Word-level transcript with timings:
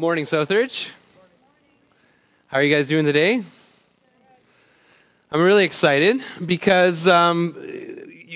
Good 0.00 0.06
morning, 0.06 0.24
Southridge. 0.24 0.92
How 2.46 2.56
are 2.56 2.62
you 2.62 2.74
guys 2.74 2.88
doing 2.88 3.04
today? 3.04 3.42
I'm 5.30 5.42
really 5.42 5.66
excited 5.66 6.22
because 6.46 7.06
um, 7.06 7.54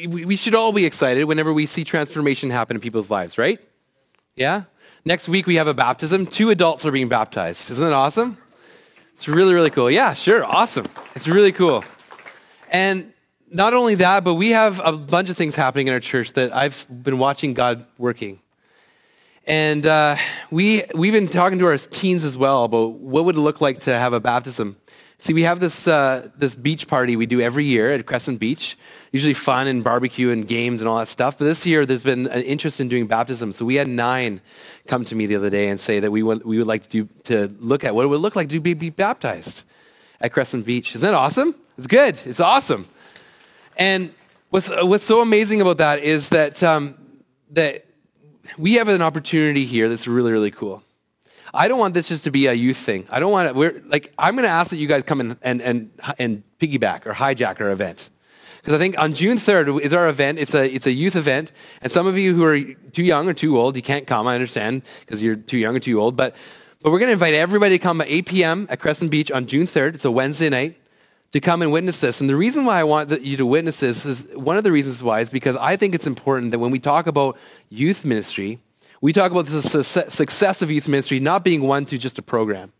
we 0.06 0.36
should 0.36 0.54
all 0.54 0.74
be 0.74 0.84
excited 0.84 1.24
whenever 1.24 1.54
we 1.54 1.64
see 1.64 1.82
transformation 1.82 2.50
happen 2.50 2.76
in 2.76 2.82
people's 2.82 3.08
lives, 3.08 3.38
right? 3.38 3.58
Yeah? 4.36 4.64
Next 5.06 5.26
week 5.26 5.46
we 5.46 5.54
have 5.54 5.66
a 5.66 5.72
baptism. 5.72 6.26
Two 6.26 6.50
adults 6.50 6.84
are 6.84 6.92
being 6.92 7.08
baptized. 7.08 7.70
Isn't 7.70 7.88
it 7.88 7.94
awesome? 7.94 8.36
It's 9.14 9.26
really, 9.26 9.54
really 9.54 9.70
cool. 9.70 9.90
Yeah, 9.90 10.12
sure. 10.12 10.44
Awesome. 10.44 10.84
It's 11.14 11.26
really 11.26 11.52
cool. 11.52 11.82
And 12.70 13.10
not 13.50 13.72
only 13.72 13.94
that, 13.94 14.22
but 14.22 14.34
we 14.34 14.50
have 14.50 14.82
a 14.84 14.92
bunch 14.92 15.30
of 15.30 15.38
things 15.38 15.56
happening 15.56 15.86
in 15.86 15.94
our 15.94 16.00
church 16.00 16.34
that 16.34 16.54
I've 16.54 16.86
been 16.90 17.16
watching 17.16 17.54
God 17.54 17.86
working. 17.96 18.40
And 19.46 19.86
uh, 19.86 20.16
we, 20.50 20.84
we've 20.94 21.12
been 21.12 21.28
talking 21.28 21.58
to 21.58 21.66
our 21.66 21.76
teens 21.76 22.24
as 22.24 22.38
well 22.38 22.64
about 22.64 22.92
what 22.92 23.26
would 23.26 23.36
it 23.36 23.40
look 23.40 23.60
like 23.60 23.80
to 23.80 23.92
have 23.92 24.14
a 24.14 24.20
baptism. 24.20 24.76
See, 25.18 25.34
we 25.34 25.42
have 25.42 25.60
this, 25.60 25.86
uh, 25.86 26.30
this 26.36 26.54
beach 26.54 26.88
party 26.88 27.16
we 27.16 27.26
do 27.26 27.40
every 27.40 27.64
year 27.64 27.92
at 27.92 28.04
Crescent 28.06 28.40
Beach, 28.40 28.76
usually 29.12 29.34
fun 29.34 29.66
and 29.66 29.84
barbecue 29.84 30.30
and 30.30 30.48
games 30.48 30.80
and 30.80 30.88
all 30.88 30.98
that 30.98 31.08
stuff. 31.08 31.38
But 31.38 31.44
this 31.44 31.66
year, 31.66 31.84
there's 31.84 32.02
been 32.02 32.26
an 32.28 32.42
interest 32.42 32.80
in 32.80 32.88
doing 32.88 33.06
baptism. 33.06 33.52
So 33.52 33.64
we 33.64 33.74
had 33.74 33.86
nine 33.86 34.40
come 34.86 35.04
to 35.06 35.14
me 35.14 35.26
the 35.26 35.36
other 35.36 35.50
day 35.50 35.68
and 35.68 35.78
say 35.78 36.00
that 36.00 36.10
we 36.10 36.22
would, 36.22 36.44
we 36.44 36.58
would 36.58 36.66
like 36.66 36.82
to, 36.84 37.04
do, 37.04 37.08
to 37.24 37.54
look 37.60 37.84
at 37.84 37.94
what 37.94 38.04
it 38.04 38.08
would 38.08 38.20
look 38.20 38.36
like 38.36 38.48
to 38.48 38.60
be, 38.60 38.74
be 38.74 38.90
baptized 38.90 39.62
at 40.20 40.32
Crescent 40.32 40.64
Beach. 40.64 40.94
Isn't 40.94 41.06
that 41.06 41.14
awesome? 41.14 41.54
It's 41.76 41.86
good. 41.86 42.18
It's 42.24 42.40
awesome. 42.40 42.88
And 43.76 44.14
what's, 44.50 44.68
what's 44.68 45.04
so 45.04 45.20
amazing 45.20 45.60
about 45.60 45.78
that 45.78 46.00
is 46.00 46.30
that, 46.30 46.62
um, 46.62 46.96
that 47.50 47.83
we 48.58 48.74
have 48.74 48.88
an 48.88 49.02
opportunity 49.02 49.64
here 49.64 49.88
that's 49.88 50.06
really, 50.06 50.32
really 50.32 50.50
cool. 50.50 50.82
I 51.52 51.68
don't 51.68 51.78
want 51.78 51.94
this 51.94 52.08
just 52.08 52.24
to 52.24 52.30
be 52.30 52.46
a 52.46 52.52
youth 52.52 52.76
thing. 52.76 53.06
I 53.10 53.20
don't 53.20 53.30
want 53.30 53.48
to, 53.48 53.54
we're, 53.54 53.80
like, 53.86 54.12
I'm 54.18 54.34
going 54.34 54.44
to 54.44 54.50
ask 54.50 54.70
that 54.70 54.76
you 54.76 54.88
guys 54.88 55.04
come 55.04 55.20
and, 55.20 55.36
and, 55.42 55.62
and, 55.62 55.90
and 56.18 56.42
piggyback 56.58 57.06
or 57.06 57.12
hijack 57.12 57.60
our 57.60 57.70
event. 57.70 58.10
Because 58.56 58.74
I 58.74 58.78
think 58.78 58.98
on 58.98 59.14
June 59.14 59.38
3rd 59.38 59.80
is 59.82 59.92
our 59.94 60.08
event. 60.08 60.38
It's 60.38 60.54
a, 60.54 60.68
it's 60.68 60.86
a 60.86 60.92
youth 60.92 61.16
event. 61.16 61.52
And 61.82 61.92
some 61.92 62.06
of 62.06 62.18
you 62.18 62.34
who 62.34 62.44
are 62.44 62.60
too 62.90 63.04
young 63.04 63.28
or 63.28 63.34
too 63.34 63.58
old, 63.58 63.76
you 63.76 63.82
can't 63.82 64.06
come, 64.06 64.26
I 64.26 64.34
understand, 64.34 64.82
because 65.00 65.22
you're 65.22 65.36
too 65.36 65.58
young 65.58 65.76
or 65.76 65.80
too 65.80 66.00
old. 66.00 66.16
But, 66.16 66.34
but 66.82 66.90
we're 66.90 66.98
going 66.98 67.08
to 67.08 67.12
invite 67.12 67.34
everybody 67.34 67.78
to 67.78 67.82
come 67.82 68.00
at 68.00 68.08
8 68.08 68.26
p.m. 68.26 68.66
at 68.68 68.80
Crescent 68.80 69.10
Beach 69.10 69.30
on 69.30 69.46
June 69.46 69.66
3rd. 69.66 69.94
It's 69.94 70.04
a 70.04 70.10
Wednesday 70.10 70.48
night 70.48 70.76
to 71.34 71.40
come 71.40 71.62
and 71.62 71.72
witness 71.72 71.98
this. 71.98 72.20
And 72.20 72.30
the 72.30 72.36
reason 72.36 72.64
why 72.64 72.78
I 72.78 72.84
want 72.84 73.20
you 73.20 73.36
to 73.38 73.44
witness 73.44 73.80
this 73.80 74.06
is 74.06 74.22
one 74.36 74.56
of 74.56 74.62
the 74.62 74.70
reasons 74.70 75.02
why 75.02 75.18
is 75.18 75.30
because 75.30 75.56
I 75.56 75.74
think 75.74 75.92
it's 75.92 76.06
important 76.06 76.52
that 76.52 76.60
when 76.60 76.70
we 76.70 76.78
talk 76.78 77.08
about 77.08 77.36
youth 77.70 78.04
ministry, 78.04 78.60
we 79.00 79.12
talk 79.12 79.32
about 79.32 79.46
the 79.46 79.82
success 79.82 80.62
of 80.62 80.70
youth 80.70 80.86
ministry 80.86 81.18
not 81.18 81.42
being 81.42 81.62
one 81.62 81.86
to 81.86 81.98
just 81.98 82.20
a 82.20 82.22
program 82.22 82.72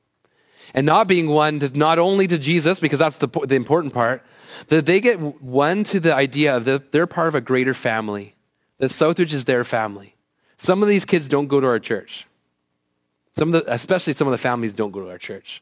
and 0.73 0.87
not 0.87 1.09
being 1.09 1.31
one 1.31 1.59
to 1.59 1.77
not 1.77 1.99
only 1.99 2.29
to 2.29 2.39
Jesus, 2.39 2.79
because 2.79 3.01
that's 3.01 3.17
the, 3.17 3.27
the 3.27 3.57
important 3.57 3.93
part, 3.93 4.25
that 4.69 4.87
they 4.87 5.01
get 5.01 5.19
one 5.43 5.83
to 5.83 5.99
the 5.99 6.15
idea 6.15 6.57
of 6.57 6.65
that 6.67 6.93
they're 6.93 7.09
part 7.09 7.27
of 7.27 7.35
a 7.35 7.41
greater 7.41 7.75
family, 7.75 8.37
that 8.79 8.93
Southridge 8.93 9.33
is 9.33 9.47
their 9.47 9.65
family. 9.65 10.15
Some 10.59 10.81
of 10.81 10.89
these 10.89 11.05
kids 11.05 11.27
don't 11.27 11.49
go 11.49 11.59
to 11.61 11.67
our 11.67 11.81
church. 11.81 12.29
Some 13.37 13.53
of 13.53 13.65
the, 13.65 13.73
especially 13.73 14.13
some 14.13 14.29
of 14.29 14.33
the 14.33 14.39
families 14.39 14.75
don't 14.75 14.93
go 14.93 15.01
to 15.01 15.11
our 15.11 15.19
church. 15.19 15.61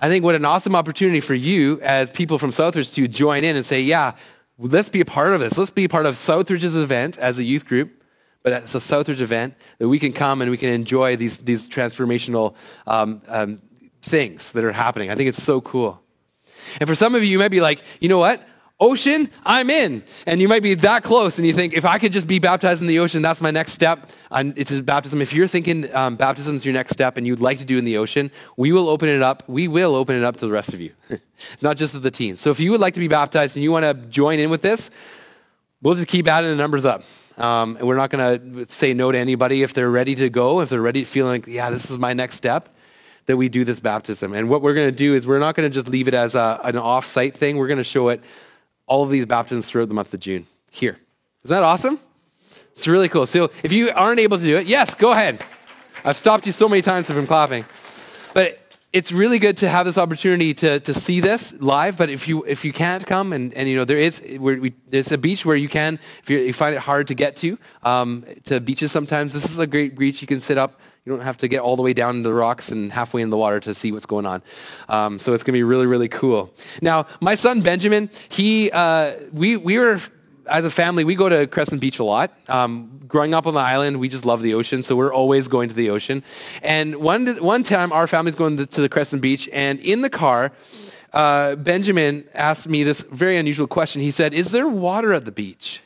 I 0.00 0.08
think 0.08 0.24
what 0.24 0.34
an 0.34 0.44
awesome 0.44 0.76
opportunity 0.76 1.20
for 1.20 1.34
you 1.34 1.80
as 1.80 2.10
people 2.10 2.38
from 2.38 2.50
Southridge 2.50 2.94
to 2.94 3.08
join 3.08 3.42
in 3.42 3.56
and 3.56 3.66
say, 3.66 3.80
yeah, 3.80 4.12
let's 4.56 4.88
be 4.88 5.00
a 5.00 5.04
part 5.04 5.32
of 5.32 5.40
this. 5.40 5.58
Let's 5.58 5.70
be 5.70 5.84
a 5.84 5.88
part 5.88 6.06
of 6.06 6.14
Southridge's 6.14 6.76
event 6.76 7.18
as 7.18 7.38
a 7.40 7.44
youth 7.44 7.66
group, 7.66 8.02
but 8.42 8.52
it's 8.52 8.74
a 8.76 8.78
Southridge 8.78 9.20
event 9.20 9.54
that 9.78 9.88
we 9.88 9.98
can 9.98 10.12
come 10.12 10.40
and 10.40 10.50
we 10.50 10.56
can 10.56 10.68
enjoy 10.68 11.16
these, 11.16 11.38
these 11.38 11.68
transformational 11.68 12.54
um, 12.86 13.22
um, 13.26 13.60
things 14.00 14.52
that 14.52 14.62
are 14.62 14.72
happening. 14.72 15.10
I 15.10 15.16
think 15.16 15.28
it's 15.28 15.42
so 15.42 15.60
cool. 15.60 16.00
And 16.80 16.88
for 16.88 16.94
some 16.94 17.14
of 17.16 17.24
you, 17.24 17.30
you 17.30 17.38
might 17.38 17.50
be 17.50 17.60
like, 17.60 17.82
you 18.00 18.08
know 18.08 18.18
what? 18.18 18.46
Ocean, 18.80 19.30
I'm 19.44 19.70
in. 19.70 20.02
And 20.26 20.40
you 20.40 20.48
might 20.48 20.62
be 20.62 20.74
that 20.74 21.02
close 21.02 21.38
and 21.38 21.46
you 21.46 21.52
think, 21.52 21.74
if 21.74 21.84
I 21.84 21.98
could 21.98 22.12
just 22.12 22.26
be 22.26 22.38
baptized 22.38 22.80
in 22.80 22.86
the 22.86 22.98
ocean, 22.98 23.22
that's 23.22 23.40
my 23.40 23.50
next 23.50 23.72
step. 23.72 24.10
it's 24.30 24.70
a 24.70 24.82
baptism. 24.82 25.20
If 25.20 25.32
you're 25.32 25.48
thinking 25.48 25.92
um, 25.94 26.16
baptism 26.16 26.56
is 26.56 26.64
your 26.64 26.74
next 26.74 26.92
step 26.92 27.16
and 27.16 27.26
you'd 27.26 27.40
like 27.40 27.58
to 27.58 27.64
do 27.64 27.78
in 27.78 27.84
the 27.84 27.96
ocean, 27.96 28.30
we 28.56 28.72
will 28.72 28.88
open 28.88 29.08
it 29.08 29.22
up. 29.22 29.42
We 29.48 29.68
will 29.68 29.94
open 29.94 30.16
it 30.16 30.24
up 30.24 30.36
to 30.36 30.40
the 30.40 30.52
rest 30.52 30.72
of 30.72 30.80
you, 30.80 30.92
not 31.60 31.76
just 31.76 31.92
to 31.92 31.98
the 31.98 32.10
teens. 32.10 32.40
So 32.40 32.50
if 32.50 32.60
you 32.60 32.70
would 32.70 32.80
like 32.80 32.94
to 32.94 33.00
be 33.00 33.08
baptized 33.08 33.56
and 33.56 33.62
you 33.62 33.72
want 33.72 33.84
to 33.84 33.94
join 34.08 34.38
in 34.38 34.50
with 34.50 34.62
this, 34.62 34.90
we'll 35.82 35.94
just 35.94 36.08
keep 36.08 36.26
adding 36.26 36.50
the 36.50 36.56
numbers 36.56 36.84
up. 36.84 37.02
Um, 37.36 37.76
and 37.76 37.86
we're 37.86 37.96
not 37.96 38.10
going 38.10 38.66
to 38.66 38.72
say 38.72 38.94
no 38.94 39.12
to 39.12 39.18
anybody 39.18 39.62
if 39.62 39.72
they're 39.72 39.90
ready 39.90 40.16
to 40.16 40.28
go, 40.28 40.60
if 40.60 40.68
they're 40.68 40.82
ready 40.82 41.04
to 41.04 41.06
feel 41.06 41.26
like, 41.26 41.46
yeah, 41.46 41.70
this 41.70 41.88
is 41.88 41.96
my 41.96 42.12
next 42.12 42.34
step 42.34 42.68
that 43.26 43.36
we 43.36 43.48
do 43.48 43.62
this 43.62 43.78
baptism. 43.78 44.32
And 44.32 44.48
what 44.48 44.62
we're 44.62 44.74
going 44.74 44.88
to 44.88 44.96
do 44.96 45.14
is 45.14 45.26
we're 45.26 45.38
not 45.38 45.54
going 45.54 45.70
to 45.70 45.72
just 45.72 45.86
leave 45.86 46.08
it 46.08 46.14
as 46.14 46.34
a, 46.34 46.58
an 46.64 46.76
off-site 46.76 47.36
thing. 47.36 47.58
We're 47.58 47.68
going 47.68 47.78
to 47.78 47.84
show 47.84 48.08
it 48.08 48.22
all 48.88 49.04
of 49.04 49.10
these 49.10 49.26
baptisms 49.26 49.68
throughout 49.68 49.88
the 49.88 49.94
month 49.94 50.12
of 50.12 50.20
June 50.20 50.46
here. 50.70 50.98
Is 51.44 51.50
that 51.50 51.62
awesome? 51.62 52.00
It's 52.72 52.88
really 52.88 53.08
cool. 53.08 53.26
So 53.26 53.50
if 53.62 53.72
you 53.72 53.90
aren't 53.94 54.20
able 54.20 54.38
to 54.38 54.44
do 54.44 54.56
it, 54.56 54.66
yes, 54.66 54.94
go 54.94 55.12
ahead. 55.12 55.42
I've 56.04 56.16
stopped 56.16 56.46
you 56.46 56.52
so 56.52 56.68
many 56.68 56.82
times 56.82 57.06
from 57.06 57.26
clapping. 57.26 57.64
But 58.34 58.58
it's 58.92 59.12
really 59.12 59.38
good 59.38 59.56
to 59.58 59.68
have 59.68 59.84
this 59.84 59.98
opportunity 59.98 60.54
to, 60.54 60.80
to 60.80 60.94
see 60.94 61.20
this 61.20 61.52
live. 61.60 61.98
But 61.98 62.08
if 62.08 62.26
you 62.26 62.44
if 62.44 62.64
you 62.64 62.72
can't 62.72 63.06
come 63.06 63.32
and, 63.32 63.52
and 63.54 63.68
you 63.68 63.76
know 63.76 63.84
there 63.84 63.98
is 63.98 64.22
we, 64.38 64.72
there's 64.88 65.12
a 65.12 65.18
beach 65.18 65.44
where 65.44 65.56
you 65.56 65.68
can 65.68 65.98
if 66.22 66.30
you, 66.30 66.52
find 66.52 66.74
it 66.74 66.80
hard 66.80 67.08
to 67.08 67.14
get 67.14 67.36
to 67.36 67.58
um, 67.82 68.24
to 68.44 68.60
beaches 68.60 68.90
sometimes 68.90 69.32
this 69.32 69.50
is 69.50 69.58
a 69.58 69.66
great 69.66 69.98
beach 69.98 70.22
you 70.22 70.26
can 70.26 70.40
sit 70.40 70.56
up 70.56 70.80
you 71.08 71.16
don't 71.16 71.24
have 71.24 71.38
to 71.38 71.48
get 71.48 71.60
all 71.60 71.74
the 71.74 71.80
way 71.80 71.94
down 71.94 72.16
into 72.16 72.28
the 72.28 72.34
rocks 72.34 72.70
and 72.70 72.92
halfway 72.92 73.22
in 73.22 73.30
the 73.30 73.36
water 73.38 73.58
to 73.60 73.74
see 73.74 73.92
what's 73.92 74.04
going 74.04 74.26
on. 74.26 74.42
Um, 74.90 75.18
so 75.18 75.32
it's 75.32 75.42
going 75.42 75.54
to 75.54 75.58
be 75.58 75.62
really, 75.62 75.86
really 75.86 76.08
cool. 76.08 76.52
Now, 76.82 77.06
my 77.22 77.34
son 77.34 77.62
Benjamin, 77.62 78.10
he, 78.28 78.70
uh, 78.70 79.12
we, 79.32 79.56
we 79.56 79.78
were, 79.78 80.00
as 80.50 80.66
a 80.66 80.70
family, 80.70 81.04
we 81.04 81.14
go 81.14 81.30
to 81.30 81.46
Crescent 81.46 81.80
Beach 81.80 81.98
a 81.98 82.04
lot. 82.04 82.30
Um, 82.46 83.00
growing 83.08 83.32
up 83.32 83.46
on 83.46 83.54
the 83.54 83.60
island, 83.60 83.98
we 84.00 84.10
just 84.10 84.26
love 84.26 84.42
the 84.42 84.52
ocean, 84.52 84.82
so 84.82 84.96
we're 84.96 85.14
always 85.14 85.48
going 85.48 85.70
to 85.70 85.74
the 85.74 85.88
ocean. 85.88 86.22
And 86.62 86.96
one, 86.96 87.26
one 87.36 87.62
time, 87.62 87.90
our 87.90 88.06
family's 88.06 88.34
going 88.34 88.58
to 88.66 88.80
the 88.82 88.88
Crescent 88.90 89.22
Beach, 89.22 89.48
and 89.50 89.80
in 89.80 90.02
the 90.02 90.10
car, 90.10 90.52
uh, 91.14 91.56
Benjamin 91.56 92.28
asked 92.34 92.68
me 92.68 92.84
this 92.84 93.02
very 93.10 93.38
unusual 93.38 93.66
question. 93.66 94.02
He 94.02 94.10
said, 94.10 94.34
Is 94.34 94.50
there 94.50 94.68
water 94.68 95.14
at 95.14 95.24
the 95.24 95.32
beach? 95.32 95.80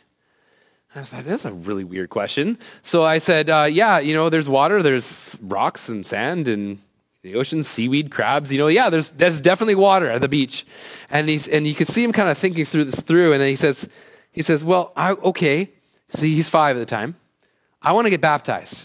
I 0.94 1.00
that's 1.00 1.44
a 1.47 1.53
really 1.53 1.84
weird 1.84 2.10
question. 2.10 2.58
So 2.82 3.03
I 3.03 3.19
said, 3.19 3.48
uh, 3.48 3.66
yeah, 3.70 3.98
you 3.98 4.12
know, 4.12 4.28
there's 4.28 4.48
water, 4.48 4.82
there's 4.82 5.38
rocks 5.41 5.88
and 5.88 6.06
sand 6.06 6.48
and 6.48 6.80
the 7.22 7.36
ocean, 7.36 7.64
seaweed, 7.64 8.10
crabs. 8.10 8.53
You 8.53 8.58
know, 8.58 8.66
yeah, 8.66 8.91
there's, 8.91 9.10
there's 9.10 9.41
definitely 9.41 9.76
water 9.76 10.10
at 10.10 10.20
the 10.20 10.28
beach. 10.28 10.66
And, 11.08 11.28
he's, 11.28 11.48
and 11.48 11.66
you 11.66 11.75
can 11.75 11.86
see 11.86 12.02
him 12.05 12.12
kind 12.12 12.28
of 12.28 12.37
thinking 12.37 12.64
through 12.64 12.84
this 12.84 13.00
through. 13.00 13.32
And 13.32 13.40
then 13.40 13.49
he 13.49 13.56
says, 13.56 13.88
he 14.32 14.43
says, 14.43 14.64
well, 14.64 14.93
I, 14.96 15.12
okay. 15.12 15.70
See, 16.11 16.34
he's 16.34 16.49
five 16.49 16.76
at 16.76 16.81
the 16.81 16.87
time. 16.87 17.16
I 17.81 17.93
want 17.93 18.06
to 18.06 18.11
get 18.11 18.20
baptized. 18.20 18.84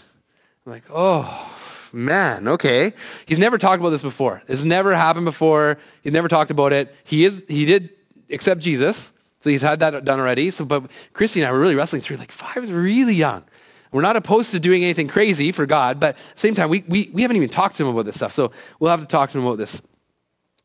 I'm 0.64 0.72
like, 0.72 0.84
oh, 0.90 1.52
man, 1.92 2.48
okay. 2.48 2.94
He's 3.26 3.38
never 3.38 3.58
talked 3.58 3.80
about 3.80 3.90
this 3.90 4.02
before. 4.02 4.42
This 4.46 4.60
has 4.60 4.66
never 4.66 4.94
happened 4.94 5.26
before. 5.26 5.78
He's 6.02 6.12
never 6.12 6.28
talked 6.28 6.50
about 6.50 6.72
it. 6.72 6.94
He, 7.04 7.24
is, 7.24 7.44
he 7.48 7.66
did 7.66 7.90
accept 8.30 8.60
Jesus. 8.60 9.12
So 9.40 9.50
he's 9.50 9.62
had 9.62 9.80
that 9.80 10.04
done 10.04 10.20
already. 10.20 10.50
So, 10.50 10.64
but 10.64 10.90
Christy 11.12 11.40
and 11.40 11.48
I 11.48 11.52
were 11.52 11.60
really 11.60 11.74
wrestling 11.74 12.02
through, 12.02 12.16
like, 12.16 12.32
five 12.32 12.58
is 12.58 12.72
really 12.72 13.14
young. 13.14 13.44
We're 13.92 14.02
not 14.02 14.16
opposed 14.16 14.50
to 14.50 14.60
doing 14.60 14.84
anything 14.84 15.08
crazy 15.08 15.52
for 15.52 15.64
God, 15.64 15.98
but 15.98 16.16
at 16.16 16.34
the 16.34 16.40
same 16.40 16.54
time, 16.54 16.68
we, 16.68 16.84
we, 16.88 17.10
we 17.12 17.22
haven't 17.22 17.36
even 17.36 17.48
talked 17.48 17.76
to 17.76 17.84
him 17.84 17.88
about 17.88 18.04
this 18.04 18.16
stuff. 18.16 18.32
So 18.32 18.52
we'll 18.78 18.90
have 18.90 19.00
to 19.00 19.06
talk 19.06 19.30
to 19.30 19.38
him 19.38 19.46
about 19.46 19.58
this. 19.58 19.80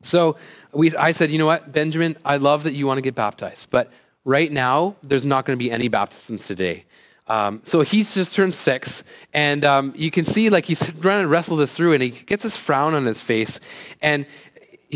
So 0.01 0.35
we, 0.73 0.93
I 0.95 1.13
said, 1.13 1.31
you 1.31 1.37
know 1.37 1.45
what, 1.45 1.71
Benjamin, 1.71 2.17
I 2.25 2.37
love 2.37 2.63
that 2.63 2.73
you 2.73 2.85
want 2.85 2.97
to 2.97 3.01
get 3.01 3.15
baptized, 3.15 3.69
but 3.69 3.91
right 4.25 4.51
now, 4.51 4.95
there's 5.03 5.25
not 5.25 5.45
going 5.45 5.57
to 5.57 5.63
be 5.63 5.71
any 5.71 5.87
baptisms 5.87 6.45
today. 6.45 6.85
Um, 7.27 7.61
so 7.63 7.81
he's 7.81 8.13
just 8.13 8.33
turned 8.33 8.53
six, 8.53 9.03
and 9.33 9.63
um, 9.63 9.93
you 9.95 10.11
can 10.11 10.25
see 10.25 10.49
like 10.49 10.65
he's 10.65 10.85
trying 11.01 11.21
to 11.21 11.27
wrestle 11.27 11.55
this 11.55 11.73
through, 11.75 11.93
and 11.93 12.03
he 12.03 12.09
gets 12.09 12.43
this 12.43 12.57
frown 12.57 12.93
on 12.93 13.05
his 13.05 13.21
face, 13.21 13.61
and 14.01 14.25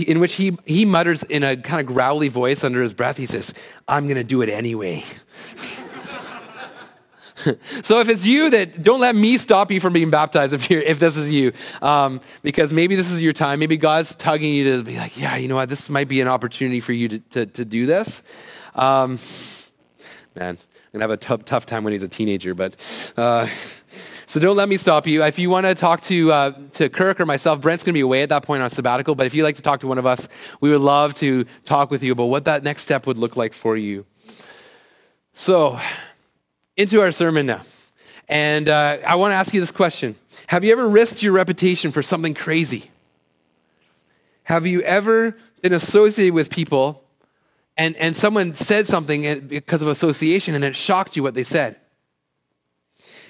in 0.04 0.20
which 0.20 0.34
he, 0.34 0.58
he 0.66 0.86
mutters 0.86 1.24
in 1.24 1.44
a 1.44 1.58
kind 1.58 1.80
of 1.80 1.88
growly 1.94 2.28
voice 2.28 2.64
under 2.64 2.82
his 2.82 2.94
breath, 2.94 3.18
he 3.18 3.26
says, 3.26 3.54
I'm 3.88 4.06
going 4.06 4.18
to 4.18 4.24
do 4.24 4.42
it 4.42 4.50
anyway. 4.50 5.04
so 7.82 8.00
if 8.00 8.10
it's 8.10 8.26
you 8.26 8.50
that 8.50 8.84
don't 8.84 9.00
let 9.00 9.16
me 9.16 9.38
stop 9.38 9.72
you 9.72 9.80
from 9.80 9.94
being 9.94 10.10
baptized 10.10 10.54
if, 10.54 10.70
you're, 10.70 10.82
if 10.82 11.00
this 11.00 11.16
is 11.16 11.32
you 11.32 11.54
um, 11.82 12.20
because 12.42 12.74
maybe 12.74 12.96
this 12.96 13.12
is 13.12 13.22
your 13.22 13.34
time. 13.34 13.60
Maybe 13.60 13.78
god's 13.78 14.16
tugging 14.16 14.54
you 14.54 14.78
to 14.78 14.84
be 14.84 14.98
like 14.98 15.18
yeah 15.18 15.36
you 15.38 15.48
know 15.48 15.56
what? 15.56 15.70
This 15.70 15.90
might 15.90 16.08
be 16.08 16.20
an 16.22 16.28
opportunity 16.28 16.80
for 16.80 16.94
you 16.94 17.10
to, 17.10 17.20
to, 17.20 17.46
to 17.46 17.66
do 17.66 17.86
this. 17.86 18.24
Um, 18.76 19.20
man 20.38 20.58
i'm 20.94 21.00
going 21.00 21.00
to 21.00 21.02
have 21.02 21.12
a 21.12 21.18
tough, 21.18 21.46
tough 21.46 21.66
time 21.66 21.84
when 21.84 21.94
he's 21.94 22.04
a 22.04 22.08
teenager 22.08 22.54
but 22.54 22.76
uh, 23.18 23.48
so 24.28 24.42
don't 24.42 24.58
let 24.58 24.68
me 24.68 24.76
stop 24.76 25.08
you. 25.08 25.24
If 25.24 25.40
you 25.40 25.50
want 25.50 25.68
to 25.68 25.74
talk 25.74 26.02
to, 26.02 26.32
uh, 26.34 26.52
to 26.74 26.90
Kirk 26.90 27.22
or 27.22 27.26
myself, 27.26 27.62
Brent's 27.62 27.86
going 27.86 27.94
to 27.94 27.98
be 27.98 28.02
away 28.02 28.24
at 28.24 28.30
that 28.30 28.44
point 28.44 28.62
on 28.62 28.70
sabbatical. 28.70 29.16
But 29.16 29.26
if 29.26 29.34
you'd 29.34 29.44
like 29.44 29.56
to 29.56 29.62
talk 29.62 29.80
to 29.80 29.88
one 29.88 29.98
of 29.98 30.06
us, 30.06 30.28
we 30.60 30.70
would 30.70 30.82
love 30.82 31.14
to 31.16 31.46
talk 31.64 31.90
with 31.90 32.04
you 32.04 32.12
about 32.12 32.26
what 32.26 32.44
that 32.44 32.62
next 32.62 32.82
step 32.82 33.08
would 33.08 33.18
look 33.18 33.38
like 33.38 33.54
for 33.54 33.78
you. 33.78 34.06
So, 35.34 35.80
into 36.76 37.00
our 37.00 37.14
sermon 37.14 37.46
now. 37.46 37.62
And 38.28 38.68
uh, 38.68 38.98
I 39.08 39.16
want 39.16 39.32
to 39.32 39.36
ask 39.36 39.54
you 39.54 39.62
this 39.62 39.72
question 39.72 40.18
Have 40.48 40.66
you 40.66 40.74
ever 40.74 40.90
risked 40.90 41.24
your 41.24 41.32
reputation 41.32 41.92
for 41.92 42.04
something 42.04 42.34
crazy? 42.34 42.92
Have 44.44 44.66
you 44.66 44.82
ever 44.82 45.38
been 45.62 45.72
associated 45.72 46.34
with 46.34 46.50
people 46.50 47.02
and, 47.78 47.96
and 47.96 48.16
someone 48.16 48.56
said 48.56 48.88
something 48.88 49.48
because 49.48 49.82
of 49.82 49.88
association 49.88 50.54
and 50.54 50.66
it 50.66 50.76
shocked 50.76 51.16
you 51.16 51.24
what 51.24 51.34
they 51.34 51.46
said? 51.46 51.78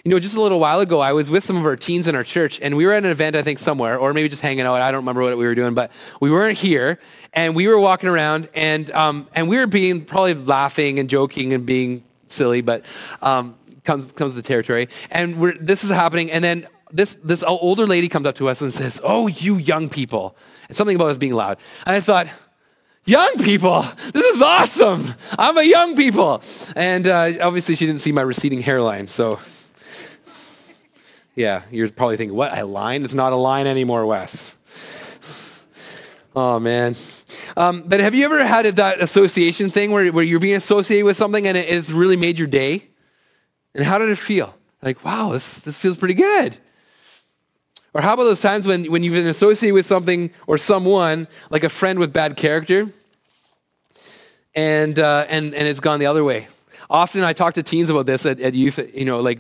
You 0.03 0.11
know, 0.11 0.19
just 0.19 0.35
a 0.35 0.41
little 0.41 0.59
while 0.59 0.79
ago, 0.79 0.99
I 0.99 1.13
was 1.13 1.29
with 1.29 1.44
some 1.44 1.57
of 1.57 1.65
our 1.65 1.75
teens 1.75 2.07
in 2.07 2.15
our 2.15 2.23
church, 2.23 2.59
and 2.61 2.77
we 2.77 2.85
were 2.85 2.94
at 2.94 3.03
an 3.03 3.09
event, 3.09 3.35
I 3.35 3.44
think, 3.44 3.59
somewhere, 3.59 3.97
or 3.97 4.13
maybe 4.13 4.29
just 4.29 4.41
hanging 4.41 4.61
out. 4.61 4.75
I 4.75 4.91
don't 4.91 5.01
remember 5.01 5.21
what 5.21 5.38
we 5.38 5.45
were 5.45 5.55
doing, 5.55 5.73
but 5.73 5.91
we 6.21 6.31
weren't 6.31 6.57
here, 6.57 6.99
and 7.33 7.55
we 7.55 7.67
were 7.67 7.79
walking 7.79 8.09
around, 8.09 8.49
and, 8.53 8.89
um, 8.91 9.27
and 9.33 9.49
we 9.49 9.57
were 9.57 9.67
being 9.67 10.05
probably 10.05 10.33
laughing 10.33 10.99
and 10.99 11.09
joking 11.09 11.53
and 11.53 11.65
being 11.65 12.03
silly, 12.27 12.61
but 12.61 12.85
um, 13.21 13.55
comes, 13.83 14.11
comes 14.11 14.35
the 14.35 14.41
territory. 14.41 14.89
And 15.11 15.41
this 15.59 15.83
is 15.83 15.89
happening, 15.89 16.31
and 16.31 16.43
then 16.43 16.67
this, 16.91 17.17
this 17.23 17.43
older 17.43 17.85
lady 17.85 18.07
comes 18.07 18.27
up 18.27 18.35
to 18.35 18.47
us 18.47 18.61
and 18.61 18.73
says, 18.73 19.01
Oh, 19.03 19.27
you 19.27 19.57
young 19.57 19.89
people. 19.89 20.38
And 20.67 20.77
something 20.77 20.95
about 20.95 21.11
us 21.11 21.17
being 21.17 21.33
loud. 21.33 21.57
And 21.85 21.95
I 21.95 22.00
thought, 22.00 22.27
Young 23.07 23.38
people, 23.38 23.85
this 24.13 24.35
is 24.35 24.41
awesome. 24.41 25.15
I'm 25.39 25.57
a 25.57 25.63
young 25.63 25.95
people. 25.95 26.43
And 26.75 27.07
uh, 27.07 27.31
obviously, 27.41 27.75
she 27.75 27.85
didn't 27.85 28.01
see 28.01 28.11
my 28.11 28.21
receding 28.21 28.61
hairline, 28.61 29.07
so 29.07 29.39
yeah, 31.38 31.62
you're 31.69 31.88
probably 31.89 32.18
thinking, 32.18 32.36
what, 32.36 32.57
a 32.57 32.66
line? 32.66 33.04
It's 33.04 33.13
not 33.13 33.31
a 33.31 33.36
line 33.36 33.68
anymore, 33.68 34.07
Wes. 34.07 34.57
Oh, 36.36 36.60
man. 36.60 36.95
Um, 37.56 37.84
but 37.86 38.00
have 38.00 38.16
you 38.16 38.25
ever 38.25 38.44
had 38.44 38.66
that 38.66 39.00
association 39.01 39.69
thing 39.69 39.92
where, 39.92 40.12
where 40.12 40.24
you're 40.24 40.39
being 40.39 40.56
associated 40.56 41.06
with 41.06 41.16
something 41.16 41.48
and 41.48 41.56
it, 41.56 41.69
it's 41.69 41.92
really 41.92 42.18
made 42.18 42.39
your 42.39 42.48
day? 42.48 42.88
And 43.75 43.86
how 43.86 44.00
did 44.00 44.10
it 44.10 44.18
feel? 44.18 44.57
Like, 44.81 45.06
wow, 45.06 45.30
this, 45.31 45.60
this 45.60 45.78
feels 45.78 45.95
pretty 45.95 46.16
good. 46.16 46.57
Or 47.94 48.01
how 48.01 48.16
about 48.16 48.24
those 48.24 48.42
times 48.42 48.66
when, 48.66 48.86
when 48.86 49.04
you've 49.04 49.13
been 49.13 49.28
associated 49.28 49.75
with 49.75 49.86
something 49.86 50.31
or 50.48 50.57
someone, 50.57 51.28
like 51.51 51.63
a 51.63 51.69
friend 51.69 52.00
with 52.00 52.12
bad 52.12 52.36
character, 52.36 52.92
and, 54.56 54.98
uh, 54.98 55.28
and, 55.30 55.54
and 55.54 55.68
it's 55.68 55.80
gone 55.80 56.00
the 56.00 56.07
other 56.07 56.24
way? 56.24 56.48
Often 56.89 57.24
I 57.25 57.34
talk 57.34 57.54
to 57.56 57.63
teens 57.63 57.92
about 57.92 58.07
this 58.07 58.25
at, 58.25 58.39
at 58.39 58.56
youth, 58.56 58.80
you 58.95 59.06
know, 59.06 59.19
like 59.19 59.39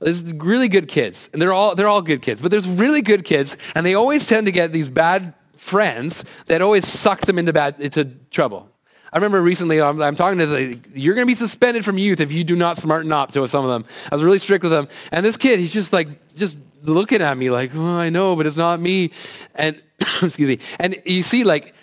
there's 0.00 0.32
really 0.32 0.68
good 0.68 0.88
kids, 0.88 1.28
and 1.32 1.42
they're 1.42 1.52
all, 1.52 1.74
they're 1.74 1.88
all 1.88 2.02
good 2.02 2.22
kids, 2.22 2.40
but 2.40 2.50
there's 2.50 2.68
really 2.68 3.02
good 3.02 3.24
kids, 3.24 3.56
and 3.74 3.84
they 3.84 3.94
always 3.94 4.26
tend 4.26 4.46
to 4.46 4.52
get 4.52 4.72
these 4.72 4.88
bad 4.88 5.34
friends 5.56 6.24
that 6.46 6.62
always 6.62 6.86
suck 6.86 7.22
them 7.22 7.38
into, 7.38 7.52
bad, 7.52 7.80
into 7.80 8.04
trouble. 8.30 8.70
I 9.12 9.16
remember 9.16 9.40
recently, 9.40 9.80
I'm, 9.80 10.00
I'm 10.02 10.16
talking 10.16 10.38
to 10.38 10.46
the, 10.46 10.78
you're 10.94 11.14
going 11.14 11.26
to 11.26 11.30
be 11.30 11.34
suspended 11.34 11.84
from 11.84 11.98
youth 11.98 12.20
if 12.20 12.30
you 12.30 12.44
do 12.44 12.54
not 12.54 12.76
smarten 12.76 13.10
up 13.12 13.32
to 13.32 13.48
some 13.48 13.64
of 13.64 13.70
them. 13.70 13.84
I 14.12 14.14
was 14.14 14.22
really 14.22 14.38
strict 14.38 14.62
with 14.62 14.72
them. 14.72 14.86
And 15.10 15.24
this 15.24 15.36
kid, 15.36 15.58
he's 15.58 15.72
just 15.72 15.92
like, 15.92 16.08
just 16.36 16.58
looking 16.82 17.22
at 17.22 17.36
me 17.36 17.50
like, 17.50 17.72
oh, 17.74 17.98
I 17.98 18.10
know, 18.10 18.36
but 18.36 18.46
it's 18.46 18.56
not 18.56 18.80
me. 18.80 19.12
And, 19.54 19.80
excuse 20.00 20.38
me. 20.40 20.58
And 20.78 21.00
you 21.06 21.22
see, 21.22 21.42
like, 21.42 21.74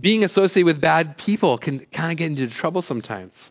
being 0.00 0.24
associated 0.24 0.66
with 0.66 0.80
bad 0.80 1.18
people 1.18 1.58
can 1.58 1.80
kind 1.86 2.12
of 2.12 2.18
get 2.18 2.26
into 2.26 2.46
trouble 2.46 2.82
sometimes 2.82 3.50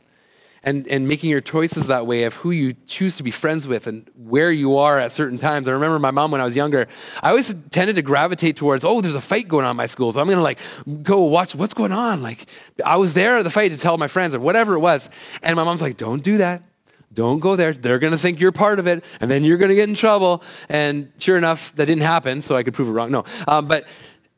and, 0.64 0.88
and 0.88 1.08
making 1.08 1.30
your 1.30 1.42
choices 1.42 1.88
that 1.88 2.08
way 2.08 2.24
of 2.24 2.36
who 2.36 2.52
you 2.52 2.74
choose 2.88 3.18
to 3.18 3.24
be 3.24 3.32
friends 3.32 3.68
with 3.68 3.88
and 3.88 4.10
where 4.16 4.52
you 4.52 4.78
are 4.78 5.00
at 5.00 5.12
certain 5.12 5.38
times. 5.38 5.68
I 5.68 5.72
remember 5.72 6.00
my 6.00 6.12
mom 6.12 6.32
when 6.32 6.42
I 6.42 6.46
was 6.46 6.56
younger, 6.56 6.88
I 7.22 7.30
always 7.30 7.54
tended 7.72 7.98
to 7.98 8.02
gravitate 8.02 8.56
towards, 8.56 8.84
oh, 8.84 9.02
there's 9.02 9.16
a 9.16 9.22
fight 9.22 9.48
going 9.48 9.66
on 9.66 9.72
in 9.72 9.78
my 9.78 9.88
school. 9.88 10.12
So 10.14 10.22
I'm 10.22 10.28
going 10.28 10.38
to 10.38 10.44
like 10.44 10.60
go 11.04 11.24
watch 11.24 11.54
what's 11.54 11.74
going 11.74 11.92
on. 11.92 12.22
Like 12.22 12.48
I 12.86 12.96
was 12.96 13.14
there 13.14 13.38
at 13.38 13.44
the 13.44 13.52
fight 13.52 13.72
to 13.72 13.78
tell 13.78 13.98
my 13.98 14.08
friends 14.08 14.34
or 14.34 14.40
whatever 14.40 14.76
it 14.76 14.80
was. 14.80 15.10
And 15.42 15.56
my 15.56 15.64
mom's 15.64 15.82
like, 15.82 15.98
don't 15.98 16.24
do 16.24 16.38
that. 16.38 16.64
Don't 17.14 17.40
go 17.40 17.56
there. 17.56 17.74
They're 17.74 18.00
going 18.00 18.14
to 18.14 18.18
think 18.18 18.40
you're 18.40 18.52
part 18.52 18.80
of 18.80 18.88
it, 18.88 19.04
and 19.22 19.30
then 19.30 19.44
you're 19.44 19.58
going 19.58 19.70
to 19.70 19.76
get 19.76 19.88
in 19.88 19.94
trouble. 19.94 20.42
And 20.68 21.12
sure 21.20 21.38
enough, 21.38 21.76
that 21.76 21.86
didn't 21.86 22.02
happen, 22.02 22.42
so 22.42 22.56
I 22.56 22.64
could 22.64 22.74
prove 22.74 22.88
it 22.88 22.92
wrong. 22.92 23.12
No, 23.12 23.24
um, 23.48 23.68
but 23.68 23.86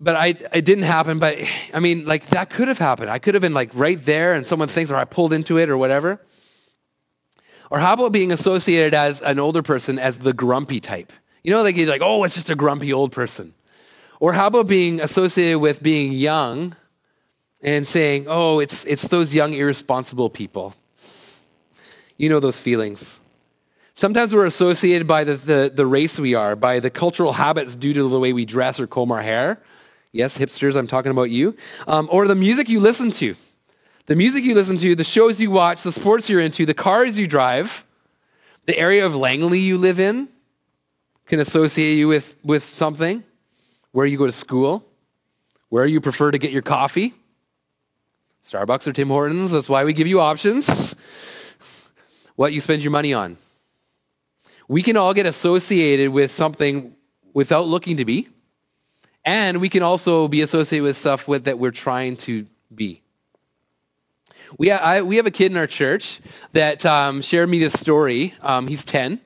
but 0.05 0.15
I, 0.15 0.27
it 0.53 0.65
didn't 0.65 0.83
happen. 0.83 1.17
But 1.17 1.39
I 1.73 1.79
mean, 1.79 2.05
like 2.05 2.27
that 2.27 2.51
could 2.51 2.67
have 2.67 2.77
happened. 2.77 3.09
I 3.09 3.17
could 3.17 3.33
have 3.33 3.41
been 3.41 3.55
like 3.55 3.71
right 3.73 3.99
there 4.05 4.35
and 4.35 4.45
someone 4.45 4.67
thinks, 4.67 4.91
or 4.91 4.95
I 4.95 5.03
pulled 5.03 5.33
into 5.33 5.57
it 5.57 5.67
or 5.67 5.77
whatever. 5.77 6.21
Or 7.71 7.79
how 7.79 7.93
about 7.93 8.11
being 8.11 8.31
associated 8.31 8.93
as 8.93 9.23
an 9.23 9.39
older 9.39 9.63
person 9.63 9.97
as 9.97 10.19
the 10.19 10.31
grumpy 10.31 10.79
type? 10.79 11.11
You 11.43 11.49
know, 11.49 11.63
like, 11.63 11.75
like, 11.75 12.01
oh, 12.03 12.23
it's 12.23 12.35
just 12.35 12.51
a 12.51 12.55
grumpy 12.55 12.93
old 12.93 13.11
person. 13.11 13.55
Or 14.19 14.33
how 14.33 14.45
about 14.47 14.67
being 14.67 15.01
associated 15.01 15.57
with 15.57 15.81
being 15.81 16.11
young 16.13 16.75
and 17.63 17.87
saying, 17.87 18.25
oh, 18.27 18.59
it's, 18.59 18.85
it's 18.85 19.07
those 19.07 19.33
young, 19.33 19.55
irresponsible 19.55 20.29
people. 20.29 20.75
You 22.17 22.29
know 22.29 22.39
those 22.39 22.59
feelings. 22.59 23.19
Sometimes 23.95 24.35
we're 24.35 24.45
associated 24.45 25.07
by 25.07 25.23
the, 25.23 25.33
the, 25.33 25.71
the 25.73 25.87
race 25.87 26.19
we 26.19 26.35
are, 26.35 26.55
by 26.55 26.79
the 26.79 26.91
cultural 26.91 27.33
habits 27.33 27.75
due 27.75 27.93
to 27.93 28.07
the 28.07 28.19
way 28.19 28.33
we 28.33 28.45
dress 28.45 28.79
or 28.79 28.85
comb 28.85 29.11
our 29.11 29.23
hair. 29.23 29.59
Yes, 30.15 30.37
hipsters, 30.37 30.77
I'm 30.77 30.87
talking 30.87 31.11
about 31.11 31.29
you. 31.29 31.57
Um, 31.89 32.07
or 32.09 32.25
the 32.25 32.35
music 32.35 32.69
you 32.69 32.79
listen 32.79 33.11
to. 33.11 33.35
The 34.05 34.15
music 34.15 34.45
you 34.45 34.55
listen 34.55 34.77
to, 34.77 34.95
the 34.95 35.03
shows 35.03 35.41
you 35.41 35.51
watch, 35.51 35.83
the 35.83 35.91
sports 35.91 36.29
you're 36.29 36.39
into, 36.39 36.65
the 36.65 36.73
cars 36.73 37.19
you 37.19 37.27
drive, 37.27 37.83
the 38.65 38.77
area 38.77 39.05
of 39.05 39.13
Langley 39.13 39.59
you 39.59 39.77
live 39.77 39.99
in 39.99 40.29
can 41.25 41.41
associate 41.41 41.95
you 41.95 42.07
with, 42.07 42.37
with 42.45 42.63
something. 42.63 43.25
Where 43.91 44.05
you 44.05 44.17
go 44.17 44.25
to 44.25 44.31
school, 44.31 44.85
where 45.67 45.85
you 45.85 45.99
prefer 45.99 46.31
to 46.31 46.37
get 46.37 46.51
your 46.51 46.61
coffee. 46.61 47.13
Starbucks 48.45 48.87
or 48.87 48.93
Tim 48.93 49.09
Hortons, 49.09 49.51
that's 49.51 49.67
why 49.67 49.83
we 49.83 49.91
give 49.91 50.07
you 50.07 50.21
options. 50.21 50.95
What 52.37 52.53
you 52.53 52.61
spend 52.61 52.83
your 52.83 52.91
money 52.91 53.13
on. 53.13 53.35
We 54.69 54.81
can 54.81 54.95
all 54.95 55.13
get 55.13 55.25
associated 55.25 56.11
with 56.11 56.31
something 56.31 56.95
without 57.33 57.67
looking 57.67 57.97
to 57.97 58.05
be. 58.05 58.29
And 59.25 59.59
we 59.59 59.69
can 59.69 59.81
also 59.81 60.27
be 60.27 60.41
associated 60.41 60.83
with 60.83 60.95
stuff 60.95 61.27
with, 61.27 61.45
that 61.45 61.57
we're 61.57 61.71
trying 61.71 62.15
to 62.17 62.45
be. 62.73 63.01
We, 64.57 64.71
I, 64.71 65.01
we 65.01 65.15
have 65.17 65.25
a 65.25 65.31
kid 65.31 65.51
in 65.51 65.57
our 65.57 65.67
church 65.67 66.21
that 66.53 66.85
um, 66.85 67.21
shared 67.23 67.49
me 67.49 67.57
this 67.59 67.73
story. 67.73 68.35
Um, 68.41 68.67
he's 68.67 68.85
10. 68.85 69.19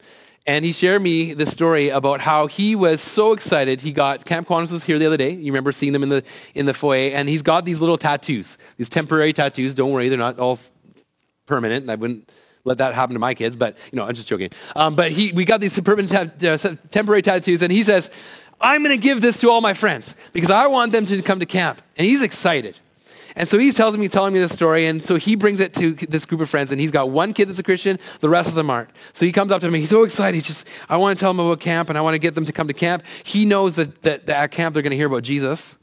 And 0.48 0.66
he 0.66 0.72
shared 0.72 1.02
me 1.02 1.34
this 1.34 1.52
story 1.52 1.90
about 1.90 2.22
how 2.22 2.48
he 2.48 2.76
was 2.76 3.02
so 3.02 3.34
excited. 3.34 3.82
He 3.82 3.92
got 3.92 4.26
Camp 4.26 4.48
Qwanoes 4.48 4.72
was 4.72 4.84
here 4.84 4.98
the 4.98 5.06
other 5.06 5.18
day. 5.18 5.32
You 5.32 5.52
remember 5.52 5.72
seeing 5.72 5.94
them 5.94 6.02
in 6.02 6.10
the 6.10 6.24
in 6.56 6.66
the 6.66 6.74
foyer, 6.74 7.12
and 7.12 7.30
he's 7.30 7.44
got 7.44 7.66
these 7.66 7.82
little 7.82 8.00
tattoos, 8.00 8.58
these 8.78 8.90
temporary 8.90 9.32
tattoos. 9.32 9.76
Don't 9.76 9.92
worry, 9.92 10.10
they're 10.10 10.18
not 10.18 10.40
all 10.40 10.58
permanent. 11.46 11.88
I 11.88 11.94
wouldn't 11.94 12.32
let 12.64 12.80
that 12.80 12.96
happen 12.96 13.14
to 13.14 13.20
my 13.20 13.36
kids, 13.36 13.56
but 13.56 13.78
you 13.92 13.98
know, 13.98 14.06
I'm 14.06 14.16
just 14.16 14.28
joking. 14.28 14.50
Um, 14.76 14.96
but 14.96 15.12
he, 15.12 15.32
we 15.34 15.46
got 15.46 15.62
these 15.62 15.76
ta- 15.76 16.26
uh, 16.42 16.58
temporary 16.90 17.22
tattoos, 17.22 17.62
and 17.62 17.72
he 17.72 17.84
says, 17.84 18.10
I'm 18.62 18.84
going 18.84 18.96
to 18.96 19.02
give 19.02 19.22
this 19.22 19.40
to 19.42 19.50
all 19.50 19.62
my 19.62 19.74
friends 19.74 20.16
because 20.34 20.52
I 20.52 20.68
want 20.68 20.92
them 20.92 21.06
to 21.06 21.22
come 21.22 21.40
to 21.40 21.46
camp. 21.46 21.82
And 21.98 22.06
he's 22.06 22.22
excited. 22.22 22.78
And 23.36 23.48
so 23.48 23.58
he's 23.58 23.76
telling 23.76 24.00
me, 24.02 24.10
telling 24.10 24.34
me 24.34 24.40
this 24.40 24.52
story, 24.52 24.86
and 24.86 25.02
so 25.02 25.16
he 25.16 25.36
brings 25.36 25.60
it 25.60 25.74
to 25.76 25.94
this 25.94 26.26
group 26.26 26.42
of 26.42 26.50
friends, 26.50 26.72
and 26.72 26.82
he's 26.82 26.92
got 26.92 27.10
one 27.10 27.34
kid 27.34 27.48
that's 27.48 27.60
a 27.60 27.64
Christian, 27.64 27.98
the 28.20 28.28
rest 28.28 28.50
of 28.50 28.56
them 28.56 28.70
aren't. 28.70 28.90
So 29.14 29.26
he 29.26 29.32
comes 29.32 29.52
up 29.52 29.62
to 29.62 29.72
me, 29.72 29.80
he's 29.80 29.90
so 29.90 30.04
excited. 30.04 30.36
He's 30.36 30.48
just, 30.48 30.68
I 30.90 30.98
want 30.98 31.18
to 31.18 31.22
tell 31.22 31.32
them 31.32 31.40
about 31.46 31.62
camp, 31.62 31.90
and 31.90 31.98
I 31.98 32.02
want 32.02 32.16
to 32.16 32.20
get 32.20 32.34
them 32.34 32.46
to 32.46 32.52
come 32.52 32.68
to 32.68 32.74
camp. 32.74 33.04
He 33.24 33.46
knows 33.46 33.76
that, 33.76 34.02
that, 34.04 34.26
that 34.26 34.44
at 34.44 34.52
camp 34.52 34.74
they're 34.74 34.84
going 34.84 34.92
to 34.92 34.98
hear 34.98 35.08
about 35.08 35.24
Jesus. 35.24 35.78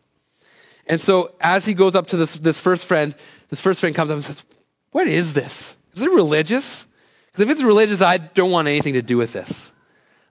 And 0.87 1.01
so 1.01 1.35
as 1.41 1.65
he 1.65 1.73
goes 1.73 1.95
up 1.95 2.09
to 2.09 2.17
this, 2.17 2.35
this 2.35 2.61
first 2.61 2.85
friend, 2.85 3.15
this 3.49 3.61
first 3.61 3.81
friend 3.81 3.95
comes 3.95 4.11
up 4.11 4.17
and 4.17 4.25
says, 4.25 4.45
What 4.91 5.07
is 5.07 5.33
this? 5.33 5.77
Is 5.95 6.03
it 6.03 6.11
religious? 6.11 6.87
Because 7.27 7.43
if 7.43 7.51
it's 7.51 7.63
religious, 7.63 8.03
I 8.03 8.19
don't 8.19 8.51
want 8.51 8.69
anything 8.69 8.95
to 8.95 9.03
do 9.03 9.17
with 9.17 9.33
this. 9.33 9.73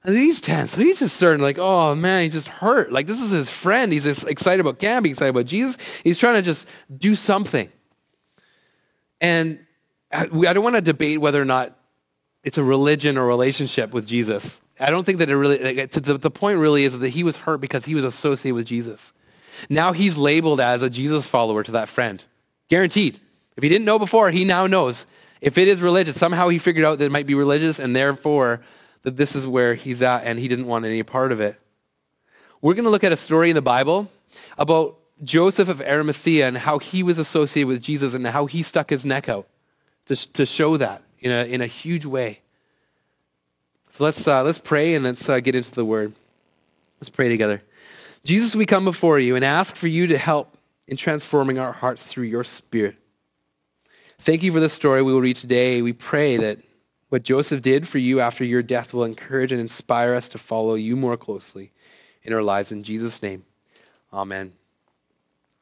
And 0.06 0.16
he's 0.16 0.40
tense. 0.40 0.76
He's 0.76 1.00
just 1.00 1.18
certain, 1.18 1.42
like, 1.42 1.58
oh 1.58 1.96
man, 1.96 2.24
he's 2.24 2.34
just 2.34 2.48
hurt. 2.48 2.92
Like 2.92 3.08
this 3.08 3.22
is 3.22 3.32
his 3.32 3.50
friend. 3.50 3.92
He's 3.92 4.06
excited 4.06 4.60
about 4.60 4.80
camping, 4.80 5.12
excited 5.12 5.32
about 5.32 5.46
Jesus. 5.46 5.78
He's 6.04 6.20
trying 6.20 6.36
to 6.36 6.42
just 6.44 6.68
do 6.96 7.16
something. 7.16 7.70
And 9.20 9.66
I, 10.12 10.24
I 10.26 10.54
don't 10.54 10.64
want 10.64 10.76
to 10.76 10.82
debate 10.82 11.20
whether 11.20 11.42
or 11.42 11.46
not 11.46 11.76
it's 12.44 12.60
a 12.60 12.64
religion 12.64 13.18
or 13.18 13.26
relationship 13.26 13.92
with 13.92 14.06
Jesus. 14.06 14.62
I 14.80 14.92
don't 14.92 15.06
think 15.06 15.20
that 15.20 15.30
it 15.30 15.38
really, 15.38 15.76
like, 15.76 15.92
the, 15.92 16.18
the 16.18 16.30
point 16.30 16.60
really 16.60 16.84
is 16.84 17.00
that 17.00 17.10
he 17.10 17.24
was 17.24 17.38
hurt 17.38 17.60
because 17.60 17.86
he 17.86 17.96
was 17.96 18.04
associated 18.04 18.56
with 18.56 18.68
Jesus. 18.68 19.14
Now 19.70 19.94
he's 19.94 20.18
labeled 20.18 20.60
as 20.60 20.84
a 20.84 20.90
Jesus 20.90 21.28
follower 21.28 21.64
to 21.64 21.72
that 21.72 21.90
friend. 21.90 22.24
Guaranteed. 22.70 23.20
If 23.58 23.64
he 23.64 23.70
didn't 23.70 23.86
know 23.86 23.98
before, 23.98 24.30
he 24.32 24.44
now 24.44 24.68
knows. 24.68 25.08
If 25.42 25.58
it 25.58 25.68
is 25.68 25.82
religious, 25.82 26.20
somehow 26.20 26.50
he 26.50 26.60
figured 26.60 26.86
out 26.86 27.00
that 27.00 27.06
it 27.06 27.12
might 27.12 27.26
be 27.26 27.36
religious 27.36 27.80
and 27.80 27.96
therefore 27.96 28.62
that 29.06 29.18
this 29.18 29.36
is 29.36 29.46
where 29.46 29.76
he's 29.76 30.02
at 30.02 30.24
and 30.24 30.40
he 30.40 30.48
didn't 30.48 30.66
want 30.66 30.84
any 30.84 31.04
part 31.04 31.32
of 31.32 31.40
it. 31.40 31.60
We're 32.60 32.74
going 32.74 32.86
to 32.86 32.90
look 32.90 33.04
at 33.04 33.12
a 33.12 33.18
story 33.18 33.52
in 33.52 33.56
the 33.56 33.62
Bible 33.62 34.10
about 34.58 34.98
Joseph 35.24 35.70
of 35.70 35.80
Arimathea 35.80 36.48
and 36.48 36.58
how 36.58 36.80
he 36.80 37.04
was 37.04 37.20
associated 37.20 37.68
with 37.68 37.84
Jesus 37.84 38.16
and 38.16 38.26
how 38.26 38.48
he 38.48 38.64
stuck 38.64 38.90
his 38.90 39.06
neck 39.06 39.30
out 39.30 39.48
to, 40.08 40.16
to 40.34 40.44
show 40.44 40.76
that 40.78 41.04
in 41.20 41.32
a, 41.32 41.46
in 41.46 41.62
a 41.62 41.68
huge 41.68 42.04
way. 42.04 42.40
So 43.92 44.04
let's, 44.04 44.28
uh, 44.28 44.42
let's 44.42 44.58
pray 44.60 44.96
and 44.96 45.06
let's 45.06 45.30
uh, 45.30 45.40
get 45.40 45.54
into 45.54 45.70
the 45.70 45.86
word. 45.86 46.12
Let's 47.00 47.10
pray 47.10 47.30
together. 47.30 47.62
Jesus, 48.24 48.56
we 48.56 48.66
come 48.66 48.86
before 48.86 49.20
you 49.20 49.36
and 49.36 49.46
ask 49.46 49.76
for 49.76 49.88
you 49.88 50.08
to 50.08 50.18
help 50.18 50.58
in 50.88 50.98
transforming 50.98 51.60
our 51.60 51.74
hearts 51.74 52.08
through 52.08 52.26
your 52.26 52.44
spirit. 52.44 52.96
Thank 54.18 54.42
you 54.42 54.52
for 54.52 54.60
this 54.60 54.74
story 54.74 55.04
we 55.04 55.14
will 55.14 55.22
read 55.22 55.36
today. 55.36 55.84
We 55.84 55.94
pray 55.94 56.38
that 56.38 56.58
What 57.16 57.24
Joseph 57.24 57.62
did 57.62 57.88
for 57.88 57.98
you 57.98 58.20
after 58.20 58.44
your 58.44 58.62
death 58.62 58.94
will 58.94 59.06
encourage 59.06 59.54
and 59.54 59.62
inspire 59.62 60.16
us 60.16 60.28
to 60.28 60.38
follow 60.38 60.74
you 60.74 60.98
more 60.98 61.16
closely 61.16 61.72
in 62.24 62.34
our 62.34 62.42
lives. 62.42 62.74
In 62.74 62.84
Jesus' 62.84 63.22
name, 63.22 63.46
amen. 64.12 64.52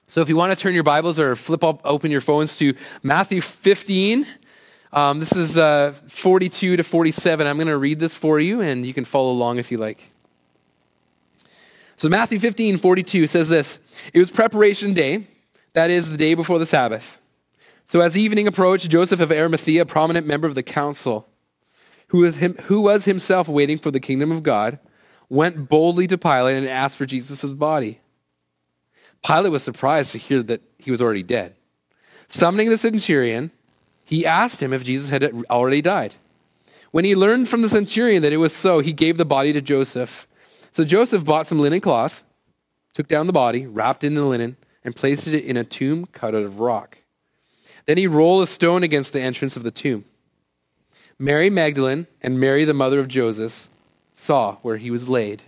So 0.07 0.23
if 0.23 0.29
you 0.29 0.35
want 0.35 0.51
to 0.51 0.59
turn 0.59 0.73
your 0.73 0.81
Bibles 0.81 1.19
or 1.19 1.35
flip 1.35 1.63
up, 1.63 1.81
open 1.83 2.09
your 2.09 2.21
phones 2.21 2.57
to 2.57 2.73
Matthew 3.03 3.39
15, 3.39 4.25
um, 4.93 5.19
this 5.19 5.31
is 5.33 5.55
uh, 5.55 5.93
42 6.07 6.77
to 6.77 6.83
47. 6.83 7.45
I'm 7.45 7.57
going 7.57 7.67
to 7.67 7.77
read 7.77 7.99
this 7.99 8.15
for 8.15 8.39
you, 8.39 8.59
and 8.59 8.83
you 8.83 8.93
can 8.95 9.05
follow 9.05 9.29
along 9.29 9.59
if 9.59 9.71
you 9.71 9.77
like. 9.77 10.09
So 11.97 12.09
Matthew 12.09 12.39
15, 12.39 12.77
42 12.77 13.27
says 13.27 13.47
this 13.47 13.77
It 14.11 14.17
was 14.17 14.31
preparation 14.31 14.95
day, 14.95 15.27
that 15.73 15.91
is, 15.91 16.09
the 16.09 16.17
day 16.17 16.33
before 16.33 16.57
the 16.57 16.65
Sabbath. 16.65 17.19
So 17.85 18.01
as 18.01 18.17
evening 18.17 18.47
approached, 18.47 18.89
Joseph 18.89 19.19
of 19.19 19.31
Arimathea, 19.31 19.83
a 19.83 19.85
prominent 19.85 20.25
member 20.25 20.47
of 20.47 20.55
the 20.55 20.63
council, 20.63 21.29
who 22.13 22.19
was, 22.19 22.37
him, 22.37 22.55
who 22.65 22.81
was 22.81 23.05
himself 23.05 23.47
waiting 23.47 23.79
for 23.79 23.89
the 23.89 23.99
kingdom 23.99 24.31
of 24.31 24.43
God, 24.43 24.77
went 25.29 25.67
boldly 25.67 26.05
to 26.05 26.15
Pilate 26.15 26.57
and 26.57 26.67
asked 26.67 26.95
for 26.95 27.07
Jesus' 27.07 27.49
body. 27.49 28.01
Pilate 29.25 29.51
was 29.51 29.63
surprised 29.63 30.11
to 30.11 30.19
hear 30.19 30.43
that 30.43 30.61
he 30.77 30.91
was 30.91 31.01
already 31.01 31.23
dead. 31.23 31.55
Summoning 32.27 32.69
the 32.69 32.77
centurion, 32.77 33.49
he 34.05 34.27
asked 34.27 34.61
him 34.61 34.73
if 34.73 34.83
Jesus 34.83 35.09
had 35.09 35.23
already 35.49 35.81
died. 35.81 36.13
When 36.91 37.03
he 37.03 37.15
learned 37.15 37.49
from 37.49 37.63
the 37.63 37.69
centurion 37.69 38.21
that 38.21 38.31
it 38.31 38.37
was 38.37 38.53
so, 38.53 38.79
he 38.79 38.93
gave 38.93 39.17
the 39.17 39.25
body 39.25 39.51
to 39.51 39.59
Joseph. 39.59 40.27
So 40.71 40.83
Joseph 40.83 41.25
bought 41.25 41.47
some 41.47 41.59
linen 41.59 41.81
cloth, 41.81 42.23
took 42.93 43.07
down 43.07 43.25
the 43.25 43.33
body, 43.33 43.65
wrapped 43.65 44.03
it 44.03 44.07
in 44.07 44.13
the 44.13 44.21
linen, 44.21 44.57
and 44.83 44.95
placed 44.95 45.25
it 45.25 45.43
in 45.43 45.57
a 45.57 45.63
tomb 45.63 46.05
cut 46.13 46.35
out 46.35 46.43
of 46.43 46.59
rock. 46.59 46.99
Then 47.87 47.97
he 47.97 48.05
rolled 48.05 48.43
a 48.43 48.47
stone 48.47 48.83
against 48.83 49.13
the 49.13 49.21
entrance 49.21 49.55
of 49.55 49.63
the 49.63 49.71
tomb. 49.71 50.05
Mary 51.19 51.49
Magdalene 51.49 52.07
and 52.21 52.39
Mary, 52.39 52.65
the 52.65 52.73
mother 52.73 52.99
of 52.99 53.07
Joseph, 53.07 53.67
saw 54.13 54.55
where 54.57 54.77
he 54.77 54.91
was 54.91 55.09
laid. 55.09 55.43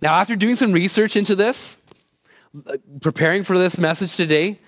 Now, 0.00 0.14
after 0.14 0.36
doing 0.36 0.56
some 0.56 0.72
research 0.72 1.16
into 1.16 1.34
this, 1.34 1.78
preparing 3.00 3.42
for 3.42 3.58
this 3.58 3.78
message 3.78 4.16
today, 4.16 4.58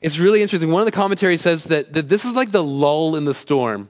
it's 0.00 0.18
really 0.18 0.42
interesting. 0.42 0.70
One 0.70 0.82
of 0.82 0.86
the 0.86 0.92
commentaries 0.92 1.42
says 1.42 1.64
that, 1.64 1.92
that 1.92 2.08
this 2.08 2.24
is 2.24 2.34
like 2.34 2.50
the 2.50 2.62
lull 2.62 3.14
in 3.16 3.24
the 3.24 3.34
storm. 3.34 3.88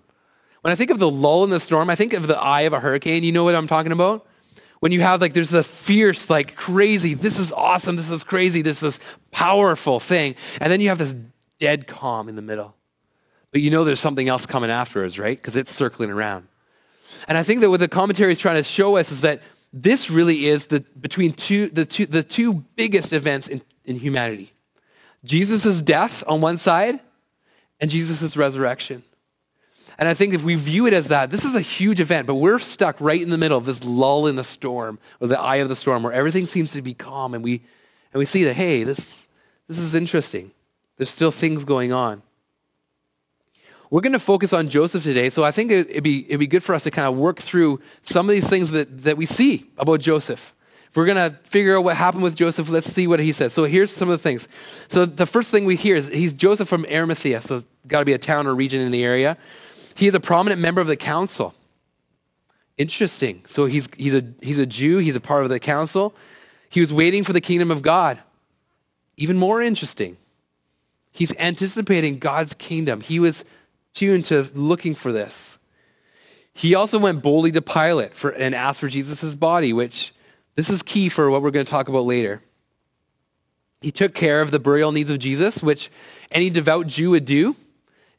When 0.60 0.72
I 0.72 0.74
think 0.74 0.90
of 0.90 0.98
the 0.98 1.10
lull 1.10 1.44
in 1.44 1.50
the 1.50 1.60
storm, 1.60 1.90
I 1.90 1.94
think 1.94 2.12
of 2.12 2.26
the 2.26 2.38
eye 2.38 2.62
of 2.62 2.72
a 2.72 2.80
hurricane. 2.80 3.24
You 3.24 3.32
know 3.32 3.44
what 3.44 3.54
I'm 3.54 3.66
talking 3.66 3.92
about? 3.92 4.26
When 4.80 4.92
you 4.92 5.00
have 5.00 5.20
like, 5.20 5.32
there's 5.32 5.50
the 5.50 5.62
fierce, 5.62 6.28
like 6.28 6.56
crazy, 6.56 7.14
this 7.14 7.38
is 7.38 7.52
awesome, 7.52 7.96
this 7.96 8.10
is 8.10 8.24
crazy, 8.24 8.62
this 8.62 8.82
is 8.82 8.98
this 8.98 9.06
powerful 9.30 10.00
thing. 10.00 10.34
And 10.60 10.72
then 10.72 10.80
you 10.80 10.88
have 10.88 10.98
this 10.98 11.14
dead 11.58 11.86
calm 11.86 12.28
in 12.28 12.36
the 12.36 12.42
middle. 12.42 12.74
But 13.52 13.60
you 13.60 13.70
know 13.70 13.84
there's 13.84 14.00
something 14.00 14.28
else 14.28 14.46
coming 14.46 14.70
afterwards, 14.70 15.18
right? 15.18 15.36
Because 15.36 15.56
it's 15.56 15.70
circling 15.70 16.10
around. 16.10 16.48
And 17.28 17.38
I 17.38 17.42
think 17.42 17.60
that 17.60 17.70
what 17.70 17.80
the 17.80 17.88
commentary 17.88 18.32
is 18.32 18.38
trying 18.38 18.56
to 18.56 18.62
show 18.62 18.96
us 18.96 19.12
is 19.12 19.20
that 19.20 19.42
this 19.72 20.10
really 20.10 20.46
is 20.46 20.66
the 20.66 20.80
between 21.00 21.32
two 21.32 21.68
the 21.68 21.84
two 21.84 22.06
the 22.06 22.22
two 22.22 22.64
biggest 22.76 23.12
events 23.12 23.48
in, 23.48 23.62
in 23.84 23.96
humanity. 23.96 24.52
Jesus' 25.24 25.80
death 25.82 26.24
on 26.26 26.40
one 26.40 26.58
side 26.58 27.00
and 27.80 27.90
Jesus' 27.90 28.36
resurrection. 28.36 29.02
And 29.98 30.08
I 30.08 30.14
think 30.14 30.34
if 30.34 30.42
we 30.42 30.54
view 30.54 30.86
it 30.86 30.94
as 30.94 31.08
that, 31.08 31.30
this 31.30 31.44
is 31.44 31.54
a 31.54 31.60
huge 31.60 32.00
event, 32.00 32.26
but 32.26 32.36
we're 32.36 32.58
stuck 32.58 32.96
right 32.98 33.20
in 33.20 33.30
the 33.30 33.38
middle 33.38 33.58
of 33.58 33.66
this 33.66 33.84
lull 33.84 34.26
in 34.26 34.36
the 34.36 34.44
storm, 34.44 34.98
or 35.20 35.28
the 35.28 35.38
eye 35.38 35.56
of 35.56 35.68
the 35.68 35.76
storm, 35.76 36.02
where 36.02 36.12
everything 36.12 36.46
seems 36.46 36.72
to 36.72 36.82
be 36.82 36.94
calm, 36.94 37.34
and 37.34 37.44
we 37.44 37.62
and 38.12 38.18
we 38.18 38.24
see 38.24 38.44
that, 38.44 38.54
hey, 38.54 38.84
this 38.84 39.28
this 39.68 39.78
is 39.78 39.94
interesting. 39.94 40.50
There's 40.96 41.10
still 41.10 41.30
things 41.30 41.64
going 41.64 41.92
on. 41.92 42.22
We're 43.92 44.00
going 44.00 44.14
to 44.14 44.18
focus 44.18 44.54
on 44.54 44.70
Joseph 44.70 45.02
today, 45.02 45.28
so 45.28 45.44
I 45.44 45.50
think 45.50 45.70
it'd 45.70 46.02
be, 46.02 46.24
it'd 46.24 46.40
be 46.40 46.46
good 46.46 46.62
for 46.62 46.74
us 46.74 46.84
to 46.84 46.90
kind 46.90 47.06
of 47.06 47.14
work 47.14 47.38
through 47.38 47.78
some 48.02 48.26
of 48.26 48.32
these 48.32 48.48
things 48.48 48.70
that, 48.70 49.00
that 49.00 49.18
we 49.18 49.26
see 49.26 49.66
about 49.76 50.00
Joseph. 50.00 50.54
If 50.88 50.96
we're 50.96 51.04
going 51.04 51.30
to 51.30 51.36
figure 51.44 51.76
out 51.76 51.84
what 51.84 51.96
happened 51.98 52.22
with 52.22 52.34
Joseph, 52.34 52.70
let's 52.70 52.90
see 52.90 53.06
what 53.06 53.20
he 53.20 53.34
says. 53.34 53.52
So 53.52 53.64
here's 53.64 53.90
some 53.90 54.08
of 54.08 54.18
the 54.18 54.22
things. 54.22 54.48
So 54.88 55.04
the 55.04 55.26
first 55.26 55.50
thing 55.50 55.66
we 55.66 55.76
hear 55.76 55.94
is 55.94 56.08
he's 56.08 56.32
Joseph 56.32 56.68
from 56.68 56.86
Arimathea, 56.90 57.42
so 57.42 57.64
got 57.86 57.98
to 57.98 58.06
be 58.06 58.14
a 58.14 58.18
town 58.18 58.46
or 58.46 58.54
region 58.54 58.80
in 58.80 58.92
the 58.92 59.04
area. 59.04 59.36
He 59.94 60.06
is 60.06 60.14
a 60.14 60.20
prominent 60.20 60.58
member 60.58 60.80
of 60.80 60.86
the 60.86 60.96
council. 60.96 61.52
Interesting. 62.78 63.42
So 63.46 63.66
he's, 63.66 63.90
he's, 63.98 64.14
a, 64.14 64.24
he's 64.40 64.56
a 64.56 64.64
Jew, 64.64 64.98
he's 65.00 65.16
a 65.16 65.20
part 65.20 65.44
of 65.44 65.50
the 65.50 65.60
council. 65.60 66.14
He 66.70 66.80
was 66.80 66.94
waiting 66.94 67.24
for 67.24 67.34
the 67.34 67.42
kingdom 67.42 67.70
of 67.70 67.82
God. 67.82 68.18
Even 69.18 69.36
more 69.36 69.60
interesting. 69.60 70.16
He's 71.10 71.36
anticipating 71.36 72.18
God's 72.18 72.54
kingdom. 72.54 73.02
He 73.02 73.20
was 73.20 73.44
tuned 73.92 74.24
to 74.26 74.50
looking 74.54 74.94
for 74.94 75.12
this. 75.12 75.58
He 76.54 76.74
also 76.74 76.98
went 76.98 77.22
boldly 77.22 77.52
to 77.52 77.62
Pilate 77.62 78.14
for, 78.14 78.30
and 78.30 78.54
asked 78.54 78.80
for 78.80 78.88
Jesus' 78.88 79.34
body, 79.34 79.72
which 79.72 80.12
this 80.54 80.68
is 80.68 80.82
key 80.82 81.08
for 81.08 81.30
what 81.30 81.42
we're 81.42 81.50
going 81.50 81.64
to 81.64 81.70
talk 81.70 81.88
about 81.88 82.04
later. 82.04 82.42
He 83.80 83.90
took 83.90 84.14
care 84.14 84.42
of 84.42 84.50
the 84.50 84.58
burial 84.58 84.92
needs 84.92 85.10
of 85.10 85.18
Jesus, 85.18 85.62
which 85.62 85.90
any 86.30 86.50
devout 86.50 86.86
Jew 86.86 87.10
would 87.10 87.24
do, 87.24 87.56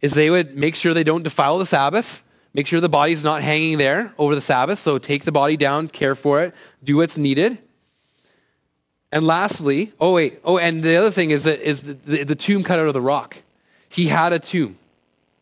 is 0.02 0.14
they 0.14 0.30
would 0.30 0.58
make 0.58 0.76
sure 0.76 0.94
they 0.94 1.04
don't 1.04 1.24
defile 1.24 1.58
the 1.58 1.66
Sabbath, 1.66 2.22
make 2.54 2.68
sure 2.68 2.82
the 2.82 2.90
body's 2.90 3.24
not 3.24 3.42
hanging 3.42 3.78
there 3.78 4.14
over 4.18 4.36
the 4.36 4.42
Sabbath. 4.42 4.80
So 4.80 4.98
take 4.98 5.24
the 5.24 5.32
body 5.32 5.56
down, 5.56 5.88
care 5.88 6.16
for 6.16 6.42
it, 6.42 6.54
do 6.84 6.98
what's 6.98 7.18
needed. 7.18 7.60
And 9.12 9.26
lastly, 9.26 9.94
oh 10.00 10.14
wait, 10.14 10.40
oh, 10.44 10.58
and 10.58 10.84
the 10.84 10.96
other 10.96 11.12
thing 11.12 11.30
is 11.30 11.44
that 11.44 11.62
is 11.62 11.84
the, 11.84 11.94
the, 11.94 12.24
the 12.24 12.36
tomb 12.36 12.64
cut 12.64 12.80
out 12.80 12.88
of 12.88 12.94
the 12.94 13.02
rock. 13.02 13.38
He 13.88 14.08
had 14.08 14.34
a 14.34 14.40
tomb. 14.40 14.80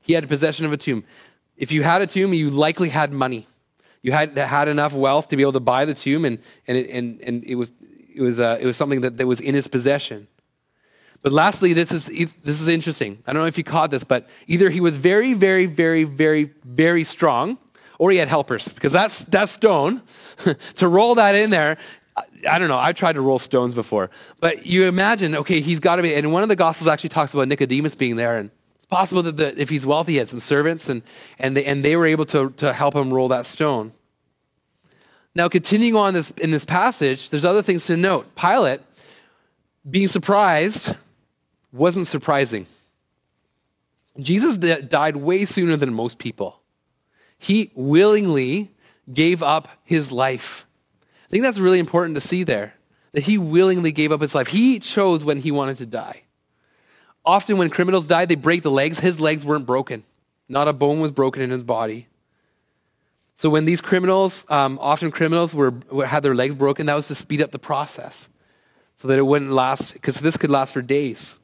He 0.01 0.13
had 0.13 0.27
possession 0.27 0.65
of 0.65 0.73
a 0.73 0.77
tomb. 0.77 1.03
If 1.57 1.71
you 1.71 1.83
had 1.83 2.01
a 2.01 2.07
tomb, 2.07 2.33
you 2.33 2.49
likely 2.49 2.89
had 2.89 3.11
money. 3.11 3.47
You 4.01 4.11
had 4.11 4.35
had 4.37 4.67
enough 4.67 4.93
wealth 4.93 5.29
to 5.29 5.35
be 5.35 5.43
able 5.43 5.53
to 5.53 5.59
buy 5.59 5.85
the 5.85 5.93
tomb, 5.93 6.25
and, 6.25 6.39
and, 6.67 6.77
it, 6.77 6.89
and, 6.89 7.21
and 7.21 7.43
it, 7.43 7.55
was, 7.55 7.71
it, 8.13 8.21
was, 8.21 8.39
uh, 8.39 8.57
it 8.59 8.65
was 8.65 8.75
something 8.75 9.01
that, 9.01 9.17
that 9.17 9.27
was 9.27 9.39
in 9.39 9.53
his 9.53 9.67
possession. 9.67 10.27
But 11.21 11.31
lastly, 11.31 11.73
this 11.73 11.91
is, 11.91 12.07
this 12.07 12.61
is 12.61 12.67
interesting. 12.67 13.21
I 13.27 13.33
don't 13.33 13.43
know 13.43 13.47
if 13.47 13.59
you 13.59 13.63
caught 13.63 13.91
this, 13.91 14.03
but 14.03 14.27
either 14.47 14.71
he 14.71 14.79
was 14.79 14.97
very, 14.97 15.35
very, 15.35 15.67
very, 15.67 16.03
very, 16.03 16.51
very 16.65 17.03
strong, 17.03 17.59
or 17.99 18.09
he 18.09 18.17
had 18.17 18.27
helpers, 18.27 18.73
because 18.73 18.91
that's, 18.91 19.25
that 19.25 19.49
stone, 19.49 20.01
to 20.77 20.87
roll 20.87 21.13
that 21.15 21.35
in 21.35 21.51
there, 21.51 21.77
I 22.49 22.59
don't 22.59 22.67
know. 22.67 22.77
I've 22.77 22.95
tried 22.95 23.13
to 23.13 23.21
roll 23.21 23.39
stones 23.39 23.73
before. 23.73 24.09
But 24.39 24.65
you 24.65 24.85
imagine, 24.85 25.35
okay, 25.35 25.61
he's 25.61 25.79
got 25.79 25.97
to 25.97 26.01
be, 26.01 26.13
and 26.15 26.31
one 26.31 26.43
of 26.43 26.49
the 26.49 26.55
Gospels 26.55 26.87
actually 26.87 27.09
talks 27.09 27.33
about 27.33 27.47
Nicodemus 27.47 27.95
being 27.95 28.15
there, 28.15 28.37
and 28.37 28.49
possible 28.91 29.23
that 29.23 29.37
the, 29.37 29.59
if 29.59 29.69
he's 29.69 29.85
wealthy, 29.85 30.13
he 30.13 30.17
had 30.19 30.29
some 30.29 30.39
servants 30.39 30.89
and, 30.89 31.01
and, 31.39 31.57
they, 31.57 31.65
and 31.65 31.83
they 31.83 31.95
were 31.95 32.05
able 32.05 32.25
to, 32.27 32.51
to 32.57 32.73
help 32.73 32.93
him 32.93 33.11
roll 33.11 33.29
that 33.29 33.47
stone. 33.47 33.93
Now, 35.33 35.47
continuing 35.47 35.95
on 35.95 36.13
this, 36.13 36.31
in 36.31 36.51
this 36.51 36.65
passage, 36.65 37.29
there's 37.29 37.45
other 37.45 37.61
things 37.61 37.85
to 37.87 37.95
note. 37.95 38.35
Pilate, 38.35 38.81
being 39.89 40.09
surprised, 40.09 40.93
wasn't 41.71 42.05
surprising. 42.05 42.67
Jesus 44.19 44.57
died 44.57 45.15
way 45.15 45.45
sooner 45.45 45.77
than 45.77 45.93
most 45.93 46.19
people. 46.19 46.61
He 47.39 47.71
willingly 47.73 48.71
gave 49.11 49.41
up 49.41 49.69
his 49.85 50.11
life. 50.11 50.67
I 51.01 51.29
think 51.29 51.43
that's 51.43 51.57
really 51.57 51.79
important 51.79 52.15
to 52.15 52.21
see 52.21 52.43
there, 52.43 52.73
that 53.13 53.23
he 53.23 53.37
willingly 53.37 53.93
gave 53.93 54.11
up 54.11 54.19
his 54.19 54.35
life. 54.35 54.47
He 54.47 54.79
chose 54.79 55.23
when 55.23 55.37
he 55.37 55.49
wanted 55.49 55.77
to 55.77 55.85
die. 55.85 56.23
Often, 57.25 57.57
when 57.57 57.69
criminals 57.69 58.07
died, 58.07 58.29
they 58.29 58.35
break 58.35 58.63
the 58.63 58.71
legs. 58.71 58.99
His 58.99 59.19
legs 59.19 59.45
weren't 59.45 59.65
broken, 59.65 60.03
not 60.49 60.67
a 60.67 60.73
bone 60.73 60.99
was 60.99 61.11
broken 61.11 61.41
in 61.41 61.49
his 61.49 61.63
body. 61.63 62.07
So, 63.35 63.49
when 63.49 63.65
these 63.65 63.81
criminals, 63.81 64.45
um, 64.49 64.77
often 64.81 65.11
criminals, 65.11 65.53
were, 65.53 65.73
had 66.05 66.23
their 66.23 66.35
legs 66.35 66.55
broken, 66.55 66.85
that 66.87 66.95
was 66.95 67.07
to 67.07 67.15
speed 67.15 67.41
up 67.41 67.51
the 67.51 67.59
process 67.59 68.29
so 68.95 69.07
that 69.07 69.17
it 69.17 69.23
wouldn't 69.23 69.51
last, 69.51 69.93
because 69.93 70.19
this 70.19 70.37
could 70.37 70.49
last 70.49 70.73
for 70.73 70.81
days. 70.81 71.37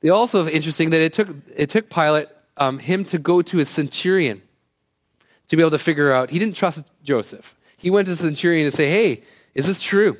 They 0.00 0.08
also 0.08 0.46
interesting 0.46 0.90
that 0.90 1.00
it 1.00 1.12
took, 1.12 1.28
it 1.54 1.68
took 1.68 1.90
Pilate 1.90 2.28
um, 2.56 2.78
him 2.78 3.04
to 3.06 3.18
go 3.18 3.42
to 3.42 3.60
a 3.60 3.64
centurion 3.64 4.42
to 5.48 5.56
be 5.56 5.62
able 5.62 5.70
to 5.70 5.78
figure 5.78 6.12
out. 6.12 6.30
He 6.30 6.38
didn't 6.38 6.56
trust 6.56 6.84
Joseph. 7.02 7.56
He 7.76 7.90
went 7.90 8.06
to 8.06 8.12
the 8.12 8.16
centurion 8.16 8.70
to 8.70 8.76
say, 8.76 8.88
"Hey, 8.88 9.24
is 9.54 9.66
this 9.66 9.80
true?" 9.80 10.16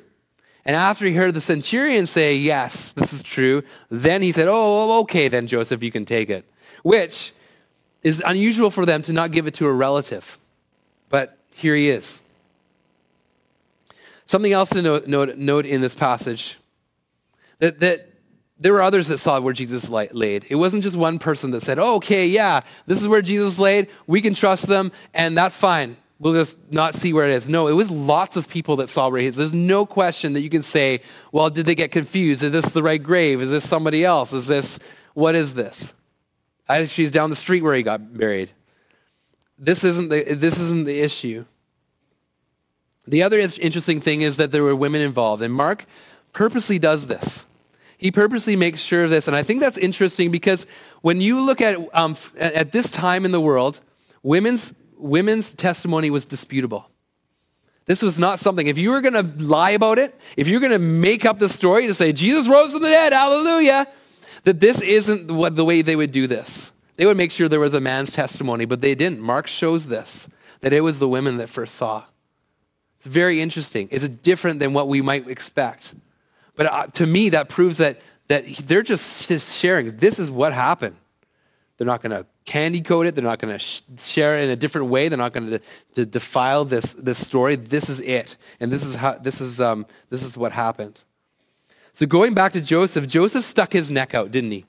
And 0.68 0.76
after 0.76 1.06
he 1.06 1.14
heard 1.14 1.32
the 1.32 1.40
centurion 1.40 2.06
say, 2.06 2.36
Yes, 2.36 2.92
this 2.92 3.14
is 3.14 3.22
true, 3.22 3.62
then 3.90 4.20
he 4.20 4.32
said, 4.32 4.48
oh, 4.48 4.52
oh, 4.92 5.00
okay, 5.00 5.26
then, 5.26 5.46
Joseph, 5.46 5.82
you 5.82 5.90
can 5.90 6.04
take 6.04 6.28
it. 6.28 6.44
Which 6.82 7.32
is 8.02 8.22
unusual 8.24 8.68
for 8.70 8.84
them 8.84 9.00
to 9.02 9.12
not 9.14 9.32
give 9.32 9.46
it 9.46 9.54
to 9.54 9.66
a 9.66 9.72
relative. 9.72 10.36
But 11.08 11.38
here 11.54 11.74
he 11.74 11.88
is. 11.88 12.20
Something 14.26 14.52
else 14.52 14.68
to 14.70 14.82
note, 14.82 15.06
note, 15.06 15.38
note 15.38 15.64
in 15.64 15.80
this 15.80 15.94
passage 15.94 16.58
that, 17.60 17.78
that 17.78 18.10
there 18.60 18.74
were 18.74 18.82
others 18.82 19.08
that 19.08 19.18
saw 19.18 19.40
where 19.40 19.54
Jesus 19.54 19.88
laid. 19.88 20.44
It 20.50 20.56
wasn't 20.56 20.82
just 20.82 20.96
one 20.96 21.18
person 21.18 21.50
that 21.52 21.62
said, 21.62 21.78
oh, 21.78 21.94
okay, 21.94 22.26
yeah, 22.26 22.60
this 22.84 23.00
is 23.00 23.08
where 23.08 23.22
Jesus 23.22 23.58
laid. 23.58 23.88
We 24.06 24.20
can 24.20 24.34
trust 24.34 24.66
them, 24.66 24.92
and 25.14 25.36
that's 25.36 25.56
fine 25.56 25.96
we'll 26.18 26.32
just 26.32 26.56
not 26.70 26.94
see 26.94 27.12
where 27.12 27.28
it 27.28 27.32
is. 27.32 27.48
No, 27.48 27.68
it 27.68 27.72
was 27.72 27.90
lots 27.90 28.36
of 28.36 28.48
people 28.48 28.76
that 28.76 28.88
saw 28.88 29.08
where 29.08 29.20
he 29.20 29.26
is. 29.26 29.36
There's 29.36 29.54
no 29.54 29.86
question 29.86 30.32
that 30.32 30.40
you 30.40 30.50
can 30.50 30.62
say, 30.62 31.00
well, 31.32 31.50
did 31.50 31.66
they 31.66 31.74
get 31.74 31.92
confused? 31.92 32.42
Is 32.42 32.52
this 32.52 32.66
the 32.70 32.82
right 32.82 33.02
grave? 33.02 33.40
Is 33.42 33.50
this 33.50 33.68
somebody 33.68 34.04
else? 34.04 34.32
Is 34.32 34.46
this, 34.46 34.78
what 35.14 35.34
is 35.34 35.54
this? 35.54 35.92
Actually, 36.68 37.04
it's 37.04 37.12
down 37.12 37.30
the 37.30 37.36
street 37.36 37.62
where 37.62 37.74
he 37.74 37.82
got 37.82 38.16
buried. 38.16 38.50
This 39.58 39.84
isn't 39.84 40.10
the, 40.10 40.34
this 40.34 40.60
isn't 40.60 40.84
the 40.84 41.00
issue. 41.00 41.44
The 43.06 43.22
other 43.22 43.38
interesting 43.38 44.00
thing 44.00 44.20
is 44.20 44.36
that 44.36 44.50
there 44.50 44.62
were 44.62 44.76
women 44.76 45.00
involved, 45.00 45.42
and 45.42 45.52
Mark 45.52 45.86
purposely 46.32 46.78
does 46.78 47.06
this. 47.06 47.46
He 47.96 48.12
purposely 48.12 48.54
makes 48.54 48.80
sure 48.80 49.04
of 49.04 49.10
this, 49.10 49.26
and 49.26 49.34
I 49.34 49.42
think 49.42 49.60
that's 49.60 49.78
interesting 49.78 50.30
because 50.30 50.66
when 51.00 51.20
you 51.20 51.40
look 51.40 51.60
at 51.60 51.78
um, 51.94 52.16
at 52.38 52.70
this 52.70 52.90
time 52.90 53.24
in 53.24 53.32
the 53.32 53.40
world, 53.40 53.80
women's 54.22 54.74
women's 54.98 55.54
testimony 55.54 56.10
was 56.10 56.26
disputable. 56.26 56.88
This 57.86 58.02
was 58.02 58.18
not 58.18 58.38
something. 58.38 58.66
If 58.66 58.76
you 58.76 58.90
were 58.90 59.00
going 59.00 59.14
to 59.14 59.42
lie 59.42 59.70
about 59.70 59.98
it, 59.98 60.14
if 60.36 60.46
you're 60.46 60.60
going 60.60 60.72
to 60.72 60.78
make 60.78 61.24
up 61.24 61.38
the 61.38 61.48
story 61.48 61.86
to 61.86 61.94
say 61.94 62.12
Jesus 62.12 62.46
rose 62.46 62.72
from 62.72 62.82
the 62.82 62.88
dead, 62.88 63.14
hallelujah, 63.14 63.86
that 64.44 64.60
this 64.60 64.82
isn't 64.82 65.30
what 65.30 65.56
the 65.56 65.64
way 65.64 65.80
they 65.80 65.96
would 65.96 66.12
do 66.12 66.26
this. 66.26 66.70
They 66.96 67.06
would 67.06 67.16
make 67.16 67.32
sure 67.32 67.48
there 67.48 67.60
was 67.60 67.74
a 67.74 67.80
man's 67.80 68.10
testimony, 68.10 68.66
but 68.66 68.80
they 68.80 68.94
didn't. 68.94 69.20
Mark 69.20 69.46
shows 69.46 69.86
this 69.86 70.28
that 70.60 70.72
it 70.72 70.80
was 70.80 70.98
the 70.98 71.08
women 71.08 71.36
that 71.36 71.48
first 71.48 71.76
saw. 71.76 72.04
It's 72.98 73.06
very 73.06 73.40
interesting. 73.40 73.88
It's 73.92 74.08
different 74.08 74.58
than 74.58 74.72
what 74.72 74.88
we 74.88 75.00
might 75.00 75.28
expect. 75.28 75.94
But 76.56 76.66
uh, 76.66 76.86
to 76.88 77.06
me, 77.06 77.28
that 77.28 77.48
proves 77.48 77.76
that, 77.76 78.00
that 78.26 78.44
they're 78.46 78.82
just, 78.82 79.28
just 79.28 79.56
sharing. 79.56 79.96
This 79.96 80.18
is 80.18 80.30
what 80.30 80.52
happened. 80.52 80.96
They're 81.78 81.86
not 81.86 82.02
going 82.02 82.10
to 82.10 82.26
candy 82.44 82.80
coat 82.80 83.06
it. 83.06 83.14
They're 83.14 83.24
not 83.24 83.38
going 83.38 83.54
to 83.54 83.58
sh- 83.58 83.82
share 83.98 84.36
it 84.36 84.44
in 84.44 84.50
a 84.50 84.56
different 84.56 84.88
way. 84.88 85.08
They're 85.08 85.16
not 85.16 85.32
going 85.32 85.48
to, 85.48 85.60
to 85.94 86.04
defile 86.04 86.64
this, 86.64 86.92
this 86.94 87.24
story. 87.24 87.54
This 87.54 87.88
is 87.88 88.00
it. 88.00 88.36
And 88.58 88.70
this 88.70 88.84
is, 88.84 88.96
how, 88.96 89.12
this, 89.14 89.40
is, 89.40 89.60
um, 89.60 89.86
this 90.10 90.22
is 90.22 90.36
what 90.36 90.50
happened. 90.50 91.04
So 91.94 92.04
going 92.04 92.34
back 92.34 92.52
to 92.52 92.60
Joseph, 92.60 93.06
Joseph 93.06 93.44
stuck 93.44 93.72
his 93.72 93.90
neck 93.90 94.12
out, 94.12 94.32
didn't 94.32 94.50
he? 94.50 94.66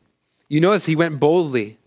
You 0.47 0.61
notice 0.61 0.85
he 0.85 0.95
went 0.95 1.19
boldly, 1.19 1.77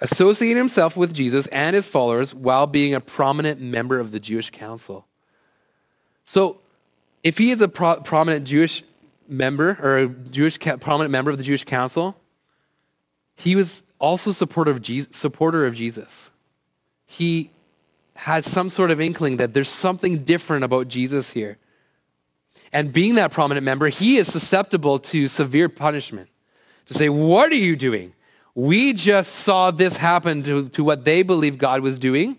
associating 0.00 0.56
himself 0.56 0.96
with 0.96 1.14
Jesus 1.14 1.46
and 1.48 1.74
his 1.76 1.86
followers 1.86 2.34
while 2.34 2.66
being 2.66 2.94
a 2.94 3.00
prominent 3.00 3.60
member 3.60 4.00
of 4.00 4.10
the 4.10 4.20
Jewish 4.20 4.50
council. 4.50 5.06
So 6.24 6.60
if 7.22 7.38
he 7.38 7.50
is 7.50 7.60
a 7.60 7.68
pro- 7.68 8.00
prominent 8.00 8.44
Jewish 8.44 8.82
member 9.28 9.78
or 9.80 9.98
a 9.98 10.08
Jewish 10.08 10.58
ca- 10.58 10.76
prominent 10.78 11.12
member 11.12 11.30
of 11.30 11.38
the 11.38 11.44
Jewish 11.44 11.64
council, 11.64 12.16
he 13.40 13.56
was 13.56 13.82
also 13.98 14.32
supporter 14.32 14.70
of, 14.70 14.82
Jesus, 14.82 15.16
supporter 15.16 15.64
of 15.66 15.74
Jesus. 15.74 16.30
He 17.06 17.50
had 18.14 18.44
some 18.44 18.68
sort 18.68 18.90
of 18.90 19.00
inkling 19.00 19.38
that 19.38 19.54
there's 19.54 19.70
something 19.70 20.24
different 20.24 20.62
about 20.62 20.88
Jesus 20.88 21.30
here. 21.30 21.56
And 22.70 22.92
being 22.92 23.14
that 23.14 23.32
prominent 23.32 23.64
member, 23.64 23.88
he 23.88 24.18
is 24.18 24.30
susceptible 24.30 24.98
to 24.98 25.26
severe 25.26 25.70
punishment. 25.70 26.28
To 26.86 26.94
say, 26.94 27.08
What 27.08 27.50
are 27.50 27.56
you 27.56 27.76
doing? 27.76 28.12
We 28.54 28.92
just 28.92 29.36
saw 29.36 29.70
this 29.70 29.96
happen 29.96 30.42
to, 30.42 30.68
to 30.70 30.84
what 30.84 31.06
they 31.06 31.22
believe 31.22 31.56
God 31.56 31.80
was 31.80 31.98
doing. 31.98 32.36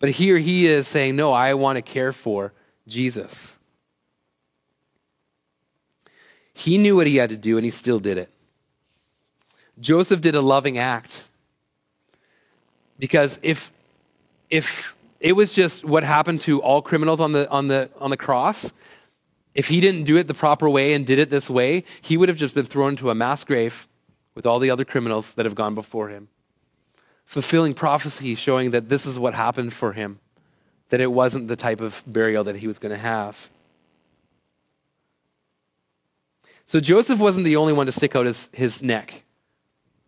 But 0.00 0.10
here 0.10 0.36
he 0.36 0.66
is 0.66 0.86
saying, 0.86 1.16
No, 1.16 1.32
I 1.32 1.54
want 1.54 1.76
to 1.76 1.82
care 1.82 2.12
for 2.12 2.52
Jesus. 2.86 3.56
He 6.52 6.76
knew 6.76 6.94
what 6.94 7.06
he 7.06 7.16
had 7.16 7.30
to 7.30 7.38
do, 7.38 7.56
and 7.56 7.64
he 7.64 7.70
still 7.70 7.98
did 7.98 8.18
it. 8.18 8.30
Joseph 9.80 10.20
did 10.20 10.34
a 10.34 10.40
loving 10.40 10.78
act. 10.78 11.26
Because 12.98 13.40
if, 13.42 13.72
if 14.50 14.94
it 15.18 15.32
was 15.32 15.52
just 15.52 15.84
what 15.84 16.04
happened 16.04 16.40
to 16.42 16.60
all 16.60 16.82
criminals 16.82 17.20
on 17.20 17.32
the, 17.32 17.50
on, 17.50 17.68
the, 17.68 17.90
on 17.98 18.10
the 18.10 18.16
cross, 18.16 18.72
if 19.54 19.68
he 19.68 19.80
didn't 19.80 20.04
do 20.04 20.16
it 20.16 20.28
the 20.28 20.34
proper 20.34 20.68
way 20.68 20.92
and 20.94 21.06
did 21.06 21.18
it 21.18 21.30
this 21.30 21.50
way, 21.50 21.84
he 22.00 22.16
would 22.16 22.28
have 22.28 22.38
just 22.38 22.54
been 22.54 22.66
thrown 22.66 22.90
into 22.90 23.10
a 23.10 23.14
mass 23.14 23.44
grave 23.44 23.88
with 24.34 24.46
all 24.46 24.58
the 24.58 24.70
other 24.70 24.84
criminals 24.84 25.34
that 25.34 25.46
have 25.46 25.54
gone 25.54 25.74
before 25.74 26.08
him. 26.08 26.28
Fulfilling 27.26 27.74
prophecy 27.74 28.34
showing 28.34 28.70
that 28.70 28.88
this 28.88 29.06
is 29.06 29.18
what 29.18 29.34
happened 29.34 29.72
for 29.72 29.92
him, 29.92 30.20
that 30.88 31.00
it 31.00 31.12
wasn't 31.12 31.48
the 31.48 31.56
type 31.56 31.80
of 31.80 32.02
burial 32.06 32.44
that 32.44 32.56
he 32.56 32.66
was 32.66 32.78
going 32.78 32.92
to 32.92 32.98
have. 32.98 33.48
So 36.66 36.80
Joseph 36.80 37.18
wasn't 37.18 37.44
the 37.44 37.56
only 37.56 37.72
one 37.72 37.86
to 37.86 37.92
stick 37.92 38.16
out 38.16 38.26
his, 38.26 38.48
his 38.52 38.82
neck. 38.82 39.24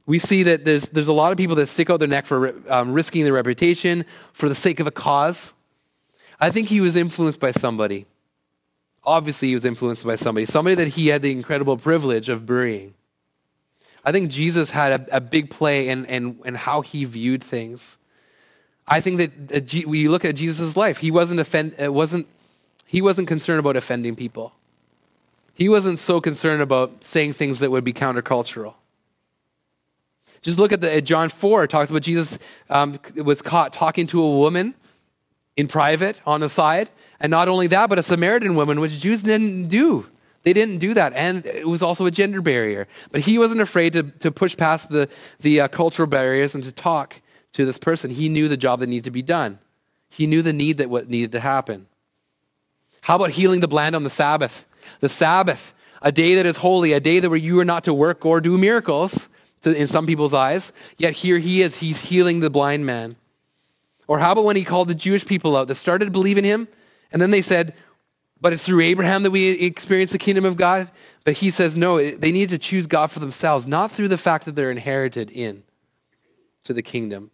We 0.07 0.19
see 0.19 0.43
that 0.45 0.65
there's, 0.65 0.89
there's 0.91 1.09
a 1.09 1.13
lot 1.13 1.33
of 1.33 1.39
people 1.39 1.57
that 1.57 1.67
stick 1.67 1.89
out 1.89 1.99
their 1.99 2.09
neck 2.09 2.27
for 2.27 2.55
um, 2.71 2.93
risking 2.93 3.25
their 3.25 3.33
reputation 3.33 4.05
for 4.33 4.49
the 4.49 4.55
sake 4.55 4.81
of 4.81 4.87
a 4.87 4.91
cause. 4.91 5.55
I 6.39 6.51
think 6.51 6.69
he 6.69 6.81
was 6.81 6.95
influenced 6.95 7.41
by 7.41 7.53
somebody. 7.53 8.07
Obviously, 9.05 9.49
he 9.49 9.55
was 9.55 9.65
influenced 9.65 10.05
by 10.05 10.17
somebody, 10.17 10.47
somebody 10.47 10.75
that 10.77 10.89
he 10.89 11.09
had 11.09 11.23
the 11.23 11.33
incredible 11.33 11.77
privilege 11.77 12.29
of 12.29 12.45
burying. 12.45 12.95
I 14.05 14.13
think 14.13 14.31
Jesus 14.31 14.71
had 14.71 15.01
a, 15.01 15.17
a 15.17 15.21
big 15.21 15.49
play 15.49 15.89
in, 15.89 16.05
in, 16.07 16.39
in 16.45 16.55
how 16.55 16.83
he 16.83 17.05
viewed 17.05 17.43
things. 17.43 17.97
I 18.87 19.01
think 19.01 19.19
that 19.49 19.57
uh, 19.57 19.89
when 19.89 19.99
you 19.99 20.11
look 20.11 20.27
at 20.27 20.35
Jesus' 20.35 20.77
life, 20.77 20.99
he 20.99 21.11
wasn't, 21.11 21.41
offend, 21.41 21.75
it 21.79 21.93
wasn't, 21.93 22.27
he 22.87 23.01
wasn't 23.01 23.29
concerned 23.29 23.61
about 23.61 23.77
offending 23.77 24.15
people. 24.15 24.53
He 25.55 25.69
wasn't 25.69 25.99
so 25.99 26.21
concerned 26.21 26.61
about 26.61 27.05
saying 27.05 27.35
things 27.35 27.61
that 27.61 27.71
would 27.71 27.85
be 27.85 27.95
countercultural. 27.95 28.75
Just 30.45 30.59
look 30.59 30.73
at 30.73 30.83
the 30.83 30.95
at 30.95 31.05
John 31.05 31.31
4, 31.31 31.65
it 31.65 31.71
talks 31.71 31.91
about 31.91 32.03
Jesus 32.03 32.39
um, 32.69 32.99
was 33.17 33.41
caught 33.41 33.73
talking 33.73 34.07
to 34.09 34.23
a 34.23 34.39
woman 34.39 34.75
in 35.57 35.69
private 35.69 36.21
on 36.27 36.41
the 36.41 36.51
side. 36.51 36.91
And 37.19 37.31
not 37.31 37.49
only 37.49 37.67
that, 37.69 37.89
but 37.89 37.99
a 37.99 38.03
Samaritan 38.03 38.55
woman, 38.55 38.79
which 38.79 39.01
Jews 39.01 39.23
didn't 39.23 39.69
do. 39.69 40.07
They 40.43 40.53
didn't 40.53 40.79
do 40.79 40.93
that. 40.93 41.15
And 41.15 41.47
it 41.47 41.67
was 41.67 41.83
also 41.83 42.05
a 42.05 42.11
gender 42.11 42.43
barrier. 42.43 42.87
But 43.11 43.23
he 43.23 43.39
wasn't 43.39 43.63
afraid 43.63 43.95
to, 43.95 44.03
to 44.03 44.31
push 44.31 44.55
past 44.55 44.91
the, 44.91 45.09
the 45.41 45.63
uh, 45.63 45.69
cultural 45.69 46.07
barriers 46.07 46.55
and 46.55 46.63
to 46.65 46.73
talk 46.73 47.23
to 47.53 47.65
this 47.65 47.79
person. 47.79 48.11
He 48.11 48.29
knew 48.29 48.47
the 48.47 48.59
job 48.59 48.81
that 48.81 48.89
needed 48.89 49.05
to 49.05 49.11
be 49.11 49.23
done, 49.23 49.59
he 50.11 50.27
knew 50.27 50.43
the 50.43 50.53
need 50.53 50.77
that 50.77 50.91
what 50.91 51.09
needed 51.09 51.33
to 51.33 51.41
happen. 51.41 51.87
How 53.01 53.17
about 53.17 53.31
healing 53.31 53.61
the 53.61 53.69
blind 53.69 53.97
on 53.97 54.05
the 54.05 54.11
Sabbath? 54.11 54.67
The 55.01 55.09
Sabbath, 55.09 55.75
a 56.03 56.13
day 56.13 56.35
that 56.35 56.47
is 56.47 56.59
holy, 56.59 56.93
a 56.93 57.01
day 57.01 57.19
that 57.19 57.31
where 57.31 57.39
you 57.39 57.59
are 57.61 57.65
not 57.65 57.85
to 57.85 57.95
work 57.95 58.27
or 58.27 58.41
do 58.41 58.59
miracles 58.59 59.29
to, 59.65 59.75
in 59.75 59.87
some 59.87 60.07
people's 60.07 60.33
eyes. 60.33 60.73
Yet 60.97 61.13
here 61.13 61.39
he 61.39 61.61
is, 61.61 61.77
he's 61.77 62.01
healing 62.01 62.41
the 62.41 62.49
blind 62.49 62.87
man. 62.87 63.17
Or 64.07 64.19
how 64.19 64.33
about 64.33 64.45
when 64.45 64.57
he 64.57 64.65
called 64.65 64.89
the 64.89 64.95
Jewish 64.95 65.27
people 65.27 65.57
out 65.57 65.69
that 65.69 65.75
started 65.75 66.07
to 66.07 66.11
believe 66.11 66.39
in 66.39 66.45
him, 66.45 66.69
and 67.13 67.21
then 67.21 67.31
they 67.31 67.43
said, 67.43 67.75
but 68.41 68.53
it's 68.53 68.65
through 68.65 68.81
Abraham 68.81 69.23
that 69.23 69.31
we 69.31 69.53
experience 69.53 70.13
the 70.13 70.19
kingdom 70.19 70.45
of 70.45 70.59
God. 70.59 70.91
But 71.25 71.35
he 71.35 71.51
says, 71.51 71.79
no, 71.79 72.11
they 72.11 72.31
need 72.31 72.51
to 72.51 72.59
choose 72.59 72.87
God 72.87 73.11
for 73.11 73.19
themselves, 73.19 73.67
not 73.67 73.91
through 73.91 74.09
the 74.09 74.19
fact 74.19 74.45
that 74.45 74.55
they're 74.55 74.71
inherited 74.71 75.31
in 75.31 75.63
to 76.65 76.75
the 76.75 76.83
kingdom. 76.83 77.31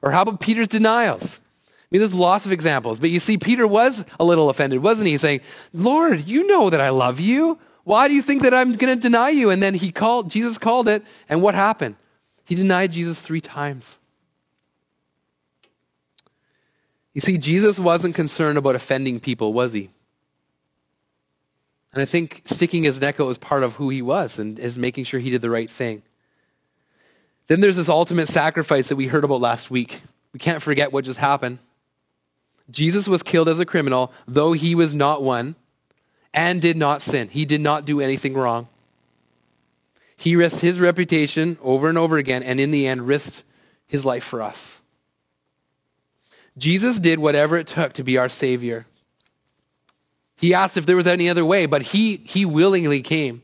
Or 0.00 0.12
how 0.12 0.22
about 0.22 0.40
Peter's 0.40 0.68
denials? 0.68 1.40
I 1.66 1.86
mean, 1.90 2.00
there's 2.00 2.14
lots 2.14 2.46
of 2.46 2.52
examples, 2.52 2.98
but 2.98 3.10
you 3.10 3.20
see, 3.20 3.36
Peter 3.36 3.66
was 3.66 4.02
a 4.18 4.24
little 4.24 4.48
offended, 4.48 4.82
wasn't 4.82 5.08
he? 5.08 5.18
Saying, 5.18 5.40
Lord, 5.74 6.26
you 6.26 6.46
know 6.46 6.70
that 6.70 6.80
I 6.80 6.88
love 6.88 7.20
you. 7.20 7.58
Why 7.84 8.08
do 8.08 8.14
you 8.14 8.22
think 8.22 8.42
that 8.42 8.54
I'm 8.54 8.74
going 8.74 8.94
to 8.94 9.00
deny 9.00 9.30
you? 9.30 9.50
And 9.50 9.62
then 9.62 9.74
he 9.74 9.90
called, 9.92 10.30
Jesus 10.30 10.58
called 10.58 10.88
it, 10.88 11.02
and 11.28 11.42
what 11.42 11.54
happened? 11.54 11.96
He 12.44 12.54
denied 12.54 12.92
Jesus 12.92 13.20
three 13.20 13.40
times. 13.40 13.98
You 17.14 17.20
see, 17.20 17.38
Jesus 17.38 17.78
wasn't 17.78 18.14
concerned 18.14 18.58
about 18.58 18.76
offending 18.76 19.18
people, 19.20 19.52
was 19.52 19.72
he? 19.72 19.90
And 21.92 22.00
I 22.00 22.04
think 22.04 22.42
sticking 22.44 22.84
his 22.84 23.00
neck 23.00 23.18
out 23.18 23.26
was 23.26 23.38
part 23.38 23.64
of 23.64 23.74
who 23.74 23.88
he 23.88 24.00
was 24.00 24.38
and 24.38 24.58
is 24.58 24.78
making 24.78 25.04
sure 25.04 25.18
he 25.18 25.30
did 25.30 25.42
the 25.42 25.50
right 25.50 25.70
thing. 25.70 26.02
Then 27.48 27.60
there's 27.60 27.76
this 27.76 27.88
ultimate 27.88 28.28
sacrifice 28.28 28.88
that 28.88 28.96
we 28.96 29.08
heard 29.08 29.24
about 29.24 29.40
last 29.40 29.72
week. 29.72 30.02
We 30.32 30.38
can't 30.38 30.62
forget 30.62 30.92
what 30.92 31.04
just 31.04 31.18
happened. 31.18 31.58
Jesus 32.70 33.08
was 33.08 33.24
killed 33.24 33.48
as 33.48 33.58
a 33.58 33.66
criminal, 33.66 34.12
though 34.28 34.52
he 34.52 34.76
was 34.76 34.94
not 34.94 35.20
one, 35.20 35.56
and 36.32 36.60
did 36.60 36.76
not 36.76 37.02
sin. 37.02 37.28
He 37.28 37.44
did 37.44 37.60
not 37.60 37.84
do 37.84 38.00
anything 38.00 38.34
wrong. 38.34 38.68
He 40.16 40.36
risked 40.36 40.60
his 40.60 40.78
reputation 40.78 41.58
over 41.62 41.88
and 41.88 41.96
over 41.96 42.18
again, 42.18 42.42
and 42.42 42.60
in 42.60 42.70
the 42.70 42.86
end, 42.86 43.06
risked 43.06 43.42
his 43.86 44.04
life 44.04 44.24
for 44.24 44.42
us. 44.42 44.82
Jesus 46.58 47.00
did 47.00 47.18
whatever 47.18 47.56
it 47.56 47.66
took 47.66 47.94
to 47.94 48.04
be 48.04 48.18
our 48.18 48.28
Savior. 48.28 48.86
He 50.36 50.52
asked 50.52 50.76
if 50.76 50.86
there 50.86 50.96
was 50.96 51.06
any 51.06 51.28
other 51.30 51.44
way, 51.44 51.66
but 51.66 51.82
he, 51.82 52.16
he 52.16 52.44
willingly 52.44 53.02
came 53.02 53.42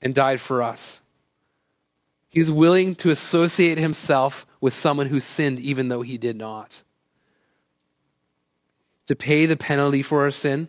and 0.00 0.14
died 0.14 0.40
for 0.40 0.62
us. 0.62 1.00
He 2.28 2.38
was 2.38 2.50
willing 2.50 2.94
to 2.96 3.10
associate 3.10 3.78
himself 3.78 4.46
with 4.60 4.74
someone 4.74 5.06
who 5.08 5.20
sinned 5.20 5.60
even 5.60 5.88
though 5.88 6.02
he 6.02 6.18
did 6.18 6.36
not 6.36 6.82
to 9.06 9.16
pay 9.16 9.46
the 9.46 9.56
penalty 9.56 10.02
for 10.02 10.22
our 10.22 10.30
sin, 10.30 10.68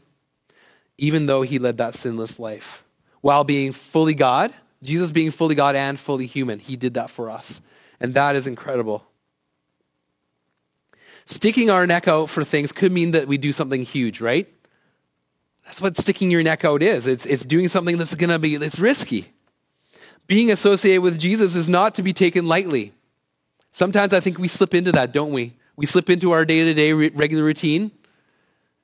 even 0.98 1.26
though 1.26 1.42
he 1.42 1.60
led 1.60 1.78
that 1.78 1.94
sinless 1.94 2.40
life. 2.40 2.84
While 3.22 3.44
being 3.44 3.72
fully 3.72 4.14
God, 4.14 4.54
Jesus 4.84 5.12
being 5.12 5.32
fully 5.32 5.56
God 5.56 5.76
and 5.76 6.00
fully 6.00 6.26
human, 6.26 6.60
he 6.60 6.76
did 6.76 6.96
that 6.96 7.10
for 7.10 7.30
us. 7.30 7.62
And 8.00 8.14
that 8.14 8.36
is 8.36 8.48
incredible. 8.48 9.06
Sticking 11.26 11.70
our 11.70 11.86
neck 11.86 12.08
out 12.08 12.30
for 12.30 12.44
things 12.44 12.72
could 12.72 12.92
mean 12.92 13.12
that 13.12 13.28
we 13.28 13.38
do 13.38 13.52
something 13.52 13.84
huge, 13.84 14.22
right? 14.22 14.48
That's 15.66 15.82
what 15.82 15.98
sticking 15.98 16.32
your 16.32 16.44
neck 16.44 16.64
out 16.64 16.82
is. 16.82 17.06
It's, 17.06 17.26
it's 17.26 17.44
doing 17.44 17.68
something 17.68 17.98
that's 17.98 18.16
going 18.16 18.30
to 18.30 18.40
be, 18.40 18.56
it's 18.56 18.80
risky. 18.80 19.34
Being 20.26 20.52
associated 20.52 21.02
with 21.02 21.20
Jesus 21.20 21.56
is 21.56 21.68
not 21.68 21.96
to 21.96 22.04
be 22.04 22.14
taken 22.14 22.48
lightly. 22.48 22.94
Sometimes 23.74 24.14
I 24.14 24.22
think 24.22 24.38
we 24.38 24.48
slip 24.48 24.74
into 24.74 24.92
that, 24.94 25.12
don't 25.12 25.34
we? 25.34 25.54
We 25.76 25.86
slip 25.86 26.10
into 26.10 26.32
our 26.32 26.46
day 26.46 26.64
to 26.64 26.74
day 26.74 26.94
regular 26.94 27.44
routine 27.44 27.92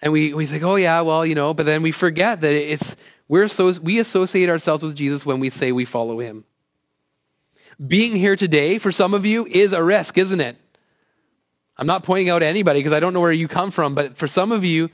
and 0.04 0.12
we, 0.12 0.34
we 0.34 0.46
think, 0.46 0.64
oh, 0.64 0.76
yeah, 0.76 1.00
well, 1.00 1.26
you 1.26 1.34
know, 1.34 1.54
but 1.54 1.66
then 1.66 1.82
we 1.82 1.94
forget 1.94 2.42
that 2.42 2.52
it's, 2.52 2.98
we're 3.30 3.48
so, 3.48 3.72
we 3.82 4.00
associate 4.00 4.50
ourselves 4.50 4.84
with 4.84 4.98
Jesus 4.98 5.26
when 5.26 5.40
we 5.40 5.50
say 5.50 5.72
we 5.72 5.86
follow 5.86 6.20
him. 6.20 6.44
Being 7.88 8.14
here 8.14 8.36
today, 8.36 8.80
for 8.80 8.92
some 8.92 9.14
of 9.14 9.26
you, 9.26 9.46
is 9.46 9.72
a 9.72 9.82
risk, 9.82 10.18
isn't 10.18 10.42
it? 10.42 10.58
I'm 11.78 11.88
not 11.88 12.04
pointing 12.04 12.30
out 12.30 12.44
anybody 12.44 12.82
because 12.82 12.92
I 12.92 13.00
don't 13.00 13.14
know 13.14 13.22
where 13.22 13.32
you 13.32 13.48
come 13.48 13.72
from, 13.72 13.96
but 13.96 14.18
for 14.18 14.28
some 14.28 14.52
of 14.52 14.66
you, 14.66 14.90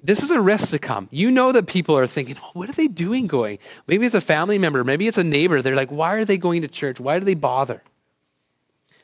this 0.00 0.22
is 0.22 0.30
a 0.30 0.40
risk 0.40 0.70
to 0.70 0.78
come. 0.78 1.08
You 1.10 1.32
know 1.32 1.50
that 1.50 1.66
people 1.66 1.98
are 1.98 2.06
thinking, 2.06 2.36
oh, 2.40 2.50
what 2.52 2.68
are 2.68 2.74
they 2.74 2.86
doing 2.86 3.26
going? 3.26 3.58
Maybe 3.88 4.06
it's 4.06 4.14
a 4.14 4.20
family 4.20 4.58
member, 4.58 4.84
maybe 4.84 5.08
it's 5.08 5.18
a 5.18 5.24
neighbor. 5.24 5.60
They're 5.60 5.74
like, 5.74 5.90
why 5.90 6.14
are 6.14 6.24
they 6.24 6.38
going 6.38 6.62
to 6.62 6.68
church? 6.68 7.00
Why 7.00 7.18
do 7.18 7.24
they 7.24 7.34
bother? 7.34 7.82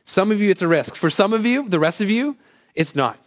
Some 0.04 0.30
of 0.30 0.40
you, 0.40 0.50
it's 0.50 0.62
a 0.62 0.68
risk. 0.68 0.94
For 0.94 1.10
some 1.10 1.32
of 1.32 1.44
you, 1.44 1.68
the 1.68 1.80
rest 1.80 2.00
of 2.00 2.08
you, 2.08 2.36
it's 2.76 2.94
not. 2.94 3.18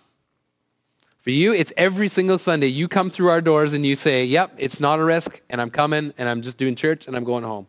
For 1.30 1.34
you, 1.34 1.54
it's 1.54 1.72
every 1.78 2.08
single 2.08 2.40
Sunday 2.40 2.66
you 2.66 2.88
come 2.88 3.12
through 3.12 3.30
our 3.30 3.40
doors 3.40 3.74
and 3.74 3.86
you 3.86 3.96
say, 3.96 4.26
yep, 4.26 4.52
it's 4.58 4.80
not 4.80 4.98
a 4.98 5.04
risk, 5.04 5.42
and 5.48 5.62
I'm 5.62 5.70
coming, 5.70 6.12
and 6.18 6.28
I'm 6.28 6.42
just 6.42 6.58
doing 6.58 6.76
church, 6.76 7.06
and 7.06 7.16
I'm 7.16 7.24
going 7.24 7.44
home. 7.44 7.68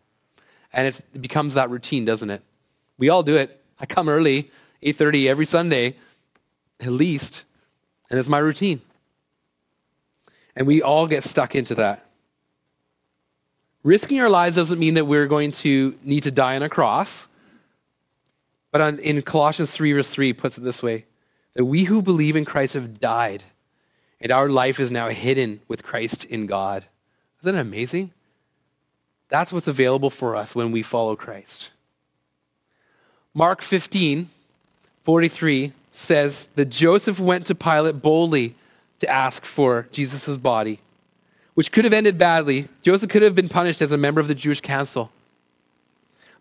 And 0.73 0.87
it 0.87 1.21
becomes 1.21 1.53
that 1.53 1.69
routine, 1.69 2.03
doesn't 2.03 2.31
it? 2.31 2.41
We 2.97 3.09
all 3.09 3.21
do 3.21 3.35
it. 3.35 3.63
I 3.79 3.85
come 3.85 4.09
early, 4.09 4.49
8.30 4.81 5.27
every 5.27 5.45
Sunday, 5.45 5.95
at 6.79 6.87
least, 6.87 7.43
and 8.09 8.17
it's 8.17 8.27
my 8.27 8.39
routine. 8.39 8.81
And 10.55 10.65
we 10.65 10.81
all 10.81 11.05
get 11.05 11.23
stuck 11.23 11.53
into 11.53 11.75
that. 11.75 12.03
Risking 13.83 14.21
our 14.21 14.29
lives 14.29 14.55
doesn't 14.55 14.79
mean 14.79 14.95
that 14.95 15.05
we're 15.05 15.27
going 15.27 15.51
to 15.51 15.95
need 16.01 16.23
to 16.23 16.31
die 16.31 16.55
on 16.55 16.63
a 16.63 16.69
cross. 16.69 17.27
But 18.71 18.81
on, 18.81 18.97
in 18.97 19.21
Colossians 19.21 19.69
3, 19.69 19.93
verse 19.93 20.09
3, 20.09 20.33
puts 20.33 20.57
it 20.57 20.61
this 20.61 20.81
way 20.81 21.05
that 21.53 21.65
we 21.65 21.85
who 21.85 22.01
believe 22.01 22.35
in 22.35 22.45
Christ 22.45 22.73
have 22.73 22.99
died, 22.99 23.43
and 24.19 24.31
our 24.31 24.49
life 24.49 24.79
is 24.79 24.91
now 24.91 25.09
hidden 25.09 25.61
with 25.67 25.83
Christ 25.83 26.25
in 26.25 26.45
God. 26.45 26.85
Isn't 27.41 27.55
that 27.55 27.61
amazing? 27.61 28.11
That's 29.29 29.51
what's 29.51 29.67
available 29.67 30.09
for 30.09 30.35
us 30.35 30.53
when 30.53 30.71
we 30.71 30.83
follow 30.83 31.15
Christ. 31.15 31.71
Mark 33.33 33.61
15, 33.61 34.29
43 35.03 35.73
says 35.93 36.49
that 36.55 36.69
Joseph 36.69 37.19
went 37.19 37.47
to 37.47 37.55
Pilate 37.55 38.01
boldly 38.01 38.55
to 38.99 39.09
ask 39.09 39.45
for 39.45 39.87
Jesus' 39.91 40.37
body, 40.37 40.79
which 41.53 41.71
could 41.71 41.85
have 41.85 41.93
ended 41.93 42.17
badly. 42.17 42.67
Joseph 42.81 43.09
could 43.09 43.21
have 43.21 43.35
been 43.35 43.49
punished 43.49 43.81
as 43.81 43.91
a 43.91 43.97
member 43.97 44.21
of 44.21 44.27
the 44.27 44.35
Jewish 44.35 44.61
council. 44.61 45.11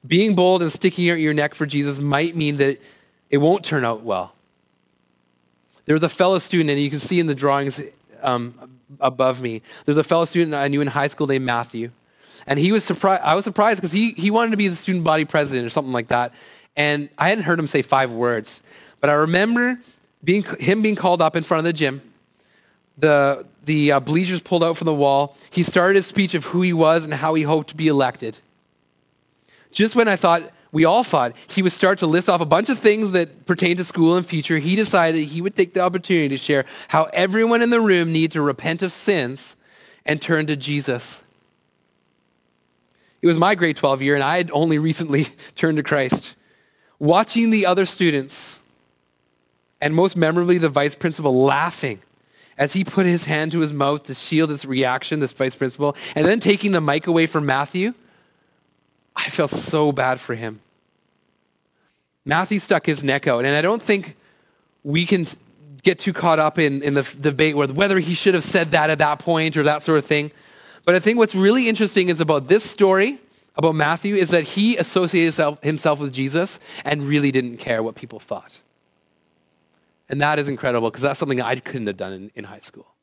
Being 0.06 0.34
bold 0.34 0.62
and 0.62 0.72
sticking 0.72 1.10
out 1.10 1.14
your 1.18 1.34
neck 1.34 1.54
for 1.54 1.66
Jesus 1.66 2.00
might 2.00 2.34
mean 2.34 2.56
that 2.56 2.80
it 3.30 3.38
won't 3.38 3.64
turn 3.64 3.84
out 3.84 4.02
well. 4.02 4.34
There 5.90 5.94
was 5.96 6.04
a 6.04 6.08
fellow 6.08 6.38
student, 6.38 6.70
and 6.70 6.80
you 6.80 6.88
can 6.88 7.00
see 7.00 7.18
in 7.18 7.26
the 7.26 7.34
drawings 7.34 7.80
um, 8.22 8.54
above 9.00 9.42
me, 9.42 9.60
there's 9.86 9.96
a 9.96 10.04
fellow 10.04 10.24
student 10.24 10.54
I 10.54 10.68
knew 10.68 10.80
in 10.80 10.86
high 10.86 11.08
school 11.08 11.26
named 11.26 11.44
Matthew. 11.44 11.90
And 12.46 12.60
he 12.60 12.70
was 12.70 12.84
surprised. 12.84 13.22
I 13.24 13.34
was 13.34 13.42
surprised 13.42 13.78
because 13.78 13.90
he, 13.90 14.12
he 14.12 14.30
wanted 14.30 14.52
to 14.52 14.56
be 14.56 14.68
the 14.68 14.76
student 14.76 15.02
body 15.02 15.24
president 15.24 15.66
or 15.66 15.70
something 15.70 15.92
like 15.92 16.06
that. 16.06 16.32
And 16.76 17.08
I 17.18 17.30
hadn't 17.30 17.42
heard 17.42 17.58
him 17.58 17.66
say 17.66 17.82
five 17.82 18.12
words. 18.12 18.62
But 19.00 19.10
I 19.10 19.14
remember 19.14 19.80
being, 20.22 20.44
him 20.60 20.80
being 20.80 20.94
called 20.94 21.20
up 21.20 21.34
in 21.34 21.42
front 21.42 21.58
of 21.58 21.64
the 21.64 21.72
gym 21.72 22.02
the, 22.96 23.44
the 23.64 23.90
uh, 23.90 23.98
bleachers 23.98 24.40
pulled 24.40 24.62
out 24.62 24.76
from 24.76 24.86
the 24.86 24.94
wall. 24.94 25.36
He 25.50 25.64
started 25.64 25.96
his 25.96 26.06
speech 26.06 26.34
of 26.34 26.44
who 26.44 26.62
he 26.62 26.72
was 26.72 27.02
and 27.02 27.12
how 27.12 27.34
he 27.34 27.42
hoped 27.42 27.70
to 27.70 27.74
be 27.74 27.88
elected. 27.88 28.38
Just 29.72 29.96
when 29.96 30.06
I 30.06 30.14
thought, 30.14 30.52
we 30.72 30.84
all 30.84 31.02
thought, 31.02 31.34
he 31.48 31.62
would 31.62 31.72
start 31.72 31.98
to 31.98 32.06
list 32.06 32.28
off 32.28 32.40
a 32.40 32.46
bunch 32.46 32.68
of 32.68 32.78
things 32.78 33.12
that 33.12 33.46
pertain 33.46 33.76
to 33.76 33.84
school 33.84 34.16
and 34.16 34.24
future, 34.24 34.58
he 34.58 34.76
decided 34.76 35.24
he 35.24 35.40
would 35.40 35.56
take 35.56 35.74
the 35.74 35.80
opportunity 35.80 36.28
to 36.28 36.36
share 36.36 36.64
how 36.88 37.04
everyone 37.12 37.62
in 37.62 37.70
the 37.70 37.80
room 37.80 38.12
needs 38.12 38.34
to 38.34 38.42
repent 38.42 38.82
of 38.82 38.92
sins 38.92 39.56
and 40.06 40.22
turn 40.22 40.46
to 40.46 40.56
Jesus. 40.56 41.22
It 43.20 43.26
was 43.26 43.38
my 43.38 43.54
grade 43.54 43.76
12 43.76 44.02
year, 44.02 44.14
and 44.14 44.24
I 44.24 44.36
had 44.36 44.50
only 44.52 44.78
recently 44.78 45.26
turned 45.56 45.76
to 45.78 45.82
Christ. 45.82 46.36
Watching 46.98 47.50
the 47.50 47.66
other 47.66 47.86
students, 47.86 48.60
and 49.80 49.94
most 49.94 50.16
memorably 50.16 50.58
the 50.58 50.68
vice 50.68 50.94
principal, 50.94 51.42
laughing 51.42 52.00
as 52.58 52.74
he 52.74 52.84
put 52.84 53.06
his 53.06 53.24
hand 53.24 53.52
to 53.52 53.60
his 53.60 53.72
mouth 53.72 54.02
to 54.04 54.14
shield 54.14 54.50
his 54.50 54.66
reaction, 54.66 55.20
this 55.20 55.32
vice 55.32 55.56
principal, 55.56 55.96
and 56.14 56.26
then 56.26 56.38
taking 56.38 56.72
the 56.72 56.80
mic 56.80 57.06
away 57.06 57.26
from 57.26 57.46
Matthew, 57.46 57.94
I 59.26 59.30
felt 59.30 59.50
so 59.50 59.92
bad 59.92 60.18
for 60.20 60.34
him. 60.34 60.60
Matthew 62.24 62.58
stuck 62.58 62.86
his 62.86 63.04
neck 63.04 63.26
out, 63.26 63.44
and 63.44 63.54
I 63.54 63.62
don't 63.62 63.82
think 63.82 64.16
we 64.82 65.04
can 65.04 65.26
get 65.82 65.98
too 65.98 66.12
caught 66.12 66.38
up 66.38 66.58
in, 66.58 66.82
in 66.82 66.94
the 66.94 67.02
debate 67.20 67.56
whether 67.56 67.98
he 67.98 68.14
should 68.14 68.34
have 68.34 68.44
said 68.44 68.70
that 68.72 68.90
at 68.90 68.98
that 68.98 69.18
point 69.18 69.56
or 69.56 69.62
that 69.62 69.82
sort 69.82 69.98
of 69.98 70.04
thing. 70.04 70.30
But 70.84 70.94
I 70.94 71.00
think 71.00 71.18
what's 71.18 71.34
really 71.34 71.68
interesting 71.68 72.08
is 72.08 72.20
about 72.20 72.48
this 72.48 72.64
story 72.64 73.18
about 73.56 73.74
Matthew 73.74 74.14
is 74.14 74.30
that 74.30 74.44
he 74.44 74.76
associated 74.76 75.58
himself 75.62 76.00
with 76.00 76.12
Jesus 76.12 76.60
and 76.84 77.04
really 77.04 77.30
didn't 77.30 77.58
care 77.58 77.82
what 77.82 77.94
people 77.94 78.20
thought. 78.20 78.60
And 80.08 80.20
that 80.22 80.38
is 80.38 80.48
incredible 80.48 80.90
because 80.90 81.02
that's 81.02 81.18
something 81.18 81.40
I 81.40 81.56
couldn't 81.56 81.86
have 81.86 81.96
done 81.96 82.12
in, 82.12 82.30
in 82.34 82.44
high 82.44 82.60
school. 82.60 82.94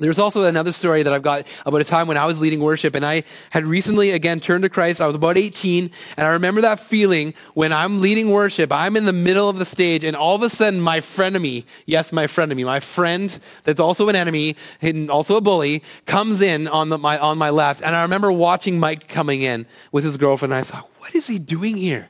There's 0.00 0.18
also 0.18 0.44
another 0.44 0.72
story 0.72 1.02
that 1.02 1.12
I've 1.12 1.22
got 1.22 1.46
about 1.66 1.82
a 1.82 1.84
time 1.84 2.08
when 2.08 2.16
I 2.16 2.24
was 2.24 2.40
leading 2.40 2.60
worship 2.60 2.94
and 2.94 3.04
I 3.04 3.22
had 3.50 3.66
recently 3.66 4.12
again 4.12 4.40
turned 4.40 4.62
to 4.62 4.70
Christ. 4.70 4.98
I 4.98 5.06
was 5.06 5.14
about 5.14 5.36
18 5.36 5.90
and 6.16 6.26
I 6.26 6.30
remember 6.30 6.62
that 6.62 6.80
feeling 6.80 7.34
when 7.52 7.70
I'm 7.70 8.00
leading 8.00 8.30
worship, 8.30 8.72
I'm 8.72 8.96
in 8.96 9.04
the 9.04 9.12
middle 9.12 9.50
of 9.50 9.58
the 9.58 9.66
stage 9.66 10.02
and 10.02 10.16
all 10.16 10.34
of 10.34 10.42
a 10.42 10.48
sudden 10.48 10.80
my 10.80 11.00
frenemy, 11.00 11.66
yes, 11.84 12.12
my 12.12 12.26
frenemy, 12.26 12.64
my 12.64 12.80
friend 12.80 13.38
that's 13.64 13.78
also 13.78 14.08
an 14.08 14.16
enemy 14.16 14.56
and 14.80 15.10
also 15.10 15.36
a 15.36 15.42
bully 15.42 15.82
comes 16.06 16.40
in 16.40 16.66
on, 16.66 16.88
the, 16.88 16.96
my, 16.96 17.18
on 17.18 17.36
my 17.36 17.50
left. 17.50 17.82
And 17.82 17.94
I 17.94 18.00
remember 18.00 18.32
watching 18.32 18.80
Mike 18.80 19.06
coming 19.06 19.42
in 19.42 19.66
with 19.92 20.04
his 20.04 20.16
girlfriend 20.16 20.54
and 20.54 20.60
I 20.60 20.62
thought, 20.62 20.88
what 20.96 21.14
is 21.14 21.26
he 21.26 21.38
doing 21.38 21.76
here? 21.76 22.08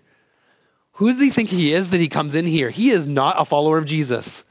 Who 0.93 1.11
does 1.11 1.21
he 1.21 1.31
think 1.31 1.49
he 1.49 1.73
is 1.73 1.91
that 1.91 1.99
he 1.99 2.09
comes 2.09 2.37
in 2.37 2.47
here? 2.47 2.71
He 2.71 2.91
is 2.91 3.09
not 3.09 3.35
a 3.37 3.45
follower 3.45 3.79
of 3.79 3.87
Jesus. 3.87 4.45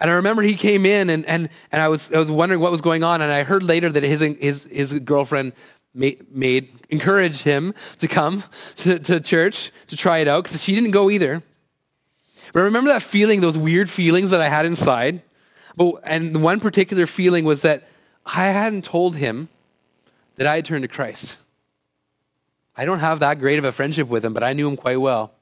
And 0.00 0.10
I 0.10 0.14
remember 0.14 0.42
he 0.42 0.54
came 0.54 0.86
in 0.86 1.10
and, 1.10 1.26
and, 1.26 1.50
and 1.70 1.82
I, 1.82 1.88
was, 1.88 2.10
I 2.12 2.18
was 2.18 2.30
wondering 2.30 2.60
what 2.60 2.70
was 2.70 2.80
going 2.80 3.04
on. 3.04 3.20
And 3.20 3.30
I 3.30 3.44
heard 3.44 3.62
later 3.62 3.90
that 3.90 4.02
his, 4.02 4.20
his, 4.20 4.64
his 4.64 4.98
girlfriend 5.00 5.52
made, 5.94 6.34
made, 6.34 6.70
encouraged 6.88 7.42
him 7.42 7.74
to 7.98 8.08
come 8.08 8.42
to, 8.76 8.98
to 8.98 9.20
church 9.20 9.70
to 9.88 9.96
try 9.96 10.18
it 10.18 10.28
out 10.28 10.44
because 10.44 10.62
she 10.62 10.74
didn't 10.74 10.92
go 10.92 11.10
either. 11.10 11.42
But 12.52 12.60
I 12.60 12.64
remember 12.64 12.90
that 12.90 13.02
feeling, 13.02 13.42
those 13.42 13.58
weird 13.58 13.90
feelings 13.90 14.30
that 14.30 14.40
I 14.40 14.48
had 14.48 14.64
inside. 14.64 15.22
But, 15.76 16.00
and 16.04 16.42
one 16.42 16.60
particular 16.60 17.06
feeling 17.06 17.44
was 17.44 17.60
that 17.62 17.86
I 18.24 18.46
hadn't 18.46 18.84
told 18.84 19.16
him 19.16 19.48
that 20.36 20.46
I 20.46 20.56
had 20.56 20.64
turned 20.64 20.82
to 20.82 20.88
Christ. 20.88 21.36
I 22.76 22.86
don't 22.86 23.00
have 23.00 23.20
that 23.20 23.38
great 23.38 23.58
of 23.58 23.64
a 23.64 23.72
friendship 23.72 24.08
with 24.08 24.24
him, 24.24 24.32
but 24.32 24.42
I 24.42 24.54
knew 24.54 24.66
him 24.66 24.76
quite 24.76 24.96
well. 24.96 25.34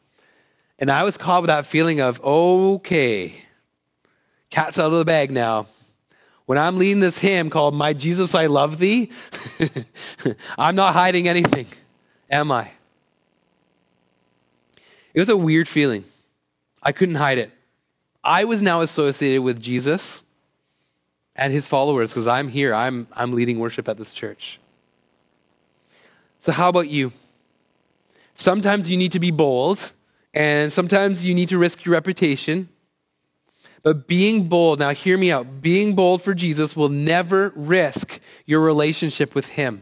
And 0.79 0.91
I 0.91 1.05
was 1.05 1.17
caught 1.17 1.43
with 1.43 1.49
that 1.49 1.67
feeling 1.67 2.01
of, 2.01 2.21
okay, 2.23 3.45
cat's 4.51 4.79
out 4.79 4.93
of 4.93 4.99
the 4.99 5.05
bag 5.05 5.31
now. 5.31 5.67
When 6.47 6.57
I'm 6.57 6.79
leading 6.79 7.01
this 7.01 7.19
hymn 7.19 7.51
called 7.51 7.75
My 7.75 7.93
Jesus, 7.93 8.35
I 8.35 8.47
Love 8.47 8.79
Thee, 8.79 9.11
I'm 10.59 10.75
not 10.75 10.95
hiding 10.95 11.29
anything, 11.29 11.67
am 12.31 12.51
I? 12.51 12.71
It 15.13 15.21
was 15.21 15.29
a 15.29 15.37
weird 15.37 15.69
feeling. 15.69 16.05
I 16.83 16.93
couldn't 16.93 17.17
hide 17.17 17.39
it. 17.39 17.51
I 18.25 18.45
was 18.45 18.63
now 18.63 18.81
associated 18.81 19.43
with 19.43 19.61
Jesus 19.61 20.23
and 21.37 21.53
his 21.53 21.67
followers 21.67 22.11
because 22.11 22.27
I'm 22.27 22.49
here. 22.49 22.75
I'm, 22.75 23.07
I'm 23.13 23.33
leading 23.33 23.59
worship 23.59 23.89
at 23.89 23.99
this 23.99 24.13
church. 24.13 24.59
So, 26.41 26.53
how 26.53 26.69
about 26.69 26.89
you? 26.89 27.13
Sometimes 28.35 28.91
you 28.91 28.97
need 28.97 29.13
to 29.13 29.21
be 29.21 29.31
bold 29.31 29.93
and 30.33 30.73
sometimes 30.73 31.25
you 31.25 31.35
need 31.35 31.49
to 31.49 31.59
risk 31.59 31.85
your 31.85 31.93
reputation. 31.93 32.69
But 33.89 34.07
being 34.07 34.51
bold, 34.51 34.81
now 34.81 34.91
hear 34.91 35.17
me 35.17 35.33
out, 35.33 35.63
being 35.63 35.95
bold 35.95 36.21
for 36.21 36.35
Jesus 36.35 36.77
will 36.77 36.91
never 36.91 37.55
risk 37.57 38.21
your 38.45 38.61
relationship 38.61 39.35
with 39.35 39.49
Him. 39.49 39.81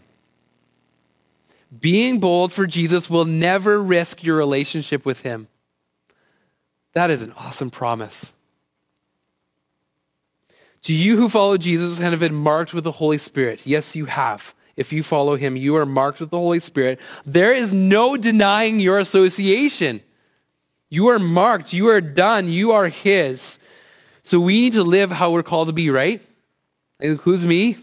Being 1.81 2.21
bold 2.21 2.53
for 2.53 2.69
Jesus 2.69 3.11
will 3.11 3.25
never 3.25 3.83
risk 3.83 4.23
your 4.23 4.37
relationship 4.37 5.05
with 5.05 5.23
Him. 5.23 5.49
That 6.92 7.11
is 7.11 7.21
an 7.21 7.33
awesome 7.33 7.69
promise. 7.69 8.33
To 10.83 10.92
you 10.92 11.16
who 11.16 11.29
follow 11.29 11.57
Jesus 11.57 11.99
and 11.99 12.07
have 12.12 12.21
been 12.21 12.33
marked 12.33 12.73
with 12.73 12.85
the 12.85 12.92
Holy 12.92 13.19
Spirit, 13.19 13.62
yes, 13.64 13.97
you 13.97 14.05
have. 14.05 14.55
If 14.77 14.92
you 14.92 15.03
follow 15.03 15.35
him, 15.35 15.57
you 15.57 15.75
are 15.75 15.85
marked 15.85 16.21
with 16.21 16.31
the 16.31 16.38
Holy 16.38 16.61
Spirit. 16.61 17.01
There 17.25 17.53
is 17.53 17.75
no 17.75 18.16
denying 18.16 18.79
your 18.79 19.01
association. 19.01 20.01
You 20.88 21.09
are 21.09 21.19
marked. 21.19 21.73
You 21.73 21.88
are 21.88 22.01
done. 22.01 22.49
You 22.49 22.71
are 22.71 22.87
His. 22.87 23.59
So 24.27 24.41
we 24.41 24.55
need 24.55 24.73
to 24.73 24.83
live 24.83 25.12
how 25.12 25.31
we're 25.31 25.45
called 25.45 25.69
to 25.69 25.73
be, 25.73 25.89
right? 25.89 26.21
It 26.99 27.11
includes 27.12 27.47
me. 27.47 27.77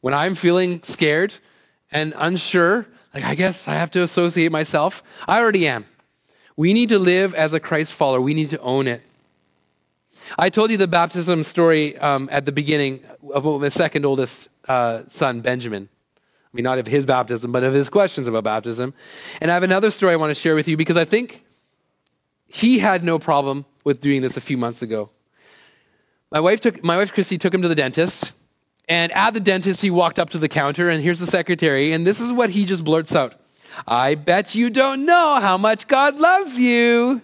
When 0.00 0.14
I'm 0.14 0.36
feeling 0.36 0.84
scared 0.84 1.34
and 1.90 2.14
unsure, 2.16 2.86
like 3.12 3.24
I 3.24 3.34
guess 3.34 3.66
I 3.66 3.74
have 3.74 3.90
to 3.90 4.02
associate 4.04 4.52
myself. 4.52 5.02
I 5.26 5.40
already 5.40 5.66
am. 5.66 5.84
We 6.56 6.72
need 6.72 6.90
to 6.90 7.00
live 7.00 7.34
as 7.34 7.54
a 7.54 7.58
Christ 7.58 7.92
follower. 7.92 8.20
We 8.20 8.34
need 8.34 8.50
to 8.50 8.60
own 8.60 8.86
it. 8.86 9.02
I 10.38 10.48
told 10.48 10.70
you 10.70 10.76
the 10.76 10.86
baptism 10.86 11.42
story 11.42 11.98
um, 11.98 12.28
at 12.30 12.44
the 12.44 12.52
beginning 12.52 13.00
of 13.34 13.44
my 13.60 13.68
second 13.68 14.06
oldest 14.06 14.46
uh, 14.68 15.02
son, 15.08 15.40
Benjamin. 15.40 15.88
I 16.16 16.50
mean, 16.52 16.62
not 16.62 16.78
of 16.78 16.86
his 16.86 17.04
baptism, 17.04 17.50
but 17.50 17.64
of 17.64 17.74
his 17.74 17.88
questions 17.88 18.28
about 18.28 18.44
baptism. 18.44 18.94
And 19.40 19.50
I 19.50 19.54
have 19.54 19.64
another 19.64 19.90
story 19.90 20.12
I 20.12 20.16
want 20.16 20.30
to 20.30 20.36
share 20.36 20.54
with 20.54 20.68
you 20.68 20.76
because 20.76 20.96
I 20.96 21.04
think 21.04 21.44
he 22.46 22.78
had 22.78 23.02
no 23.02 23.18
problem 23.18 23.64
with 23.82 24.00
doing 24.00 24.22
this 24.22 24.36
a 24.36 24.40
few 24.40 24.56
months 24.56 24.82
ago. 24.82 25.10
My 26.30 26.40
wife, 26.40 26.60
took, 26.60 26.84
my 26.84 26.96
wife 26.96 27.12
Christy 27.12 27.38
took 27.38 27.54
him 27.54 27.62
to 27.62 27.68
the 27.68 27.74
dentist. 27.74 28.32
And 28.88 29.12
at 29.12 29.34
the 29.34 29.40
dentist, 29.40 29.82
he 29.82 29.90
walked 29.90 30.18
up 30.18 30.30
to 30.30 30.38
the 30.38 30.48
counter, 30.48 30.88
and 30.88 31.02
here's 31.02 31.18
the 31.18 31.26
secretary, 31.26 31.92
and 31.92 32.06
this 32.06 32.20
is 32.20 32.32
what 32.32 32.50
he 32.50 32.64
just 32.64 32.84
blurts 32.84 33.14
out 33.14 33.34
I 33.86 34.14
bet 34.14 34.54
you 34.54 34.70
don't 34.70 35.04
know 35.04 35.38
how 35.40 35.58
much 35.58 35.86
God 35.86 36.16
loves 36.16 36.58
you. 36.58 37.20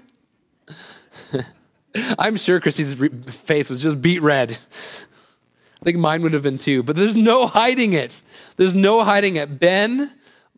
I'm 2.18 2.36
sure 2.36 2.60
Christy's 2.60 2.94
face 3.34 3.70
was 3.70 3.82
just 3.82 4.00
beet 4.00 4.20
red. 4.22 4.52
I 4.52 5.84
think 5.84 5.98
mine 5.98 6.22
would 6.22 6.32
have 6.32 6.42
been 6.42 6.58
too, 6.58 6.82
but 6.82 6.96
there's 6.96 7.16
no 7.16 7.46
hiding 7.46 7.92
it. 7.92 8.22
There's 8.56 8.74
no 8.74 9.04
hiding 9.04 9.36
it. 9.36 9.58
Ben 9.58 10.12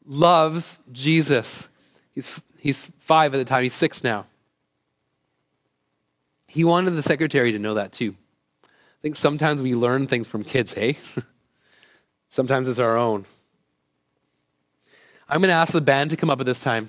loves 0.04 0.80
Jesus. 0.92 1.68
He's, 2.14 2.40
he's 2.58 2.90
five 2.98 3.34
at 3.34 3.38
the 3.38 3.44
time, 3.44 3.62
he's 3.62 3.74
six 3.74 4.04
now. 4.04 4.26
He 6.46 6.64
wanted 6.64 6.92
the 6.92 7.02
secretary 7.02 7.52
to 7.52 7.58
know 7.58 7.74
that 7.74 7.92
too. 7.92 8.16
I 8.98 9.02
think 9.02 9.16
sometimes 9.16 9.62
we 9.62 9.74
learn 9.74 10.06
things 10.06 10.26
from 10.26 10.44
kids, 10.44 10.72
hey? 10.72 10.96
sometimes 12.28 12.68
it's 12.68 12.78
our 12.78 12.96
own. 12.96 13.26
I'm 15.28 15.40
going 15.40 15.48
to 15.48 15.54
ask 15.54 15.72
the 15.72 15.80
band 15.80 16.10
to 16.10 16.16
come 16.16 16.30
up 16.30 16.40
at 16.40 16.46
this 16.46 16.60
time 16.60 16.88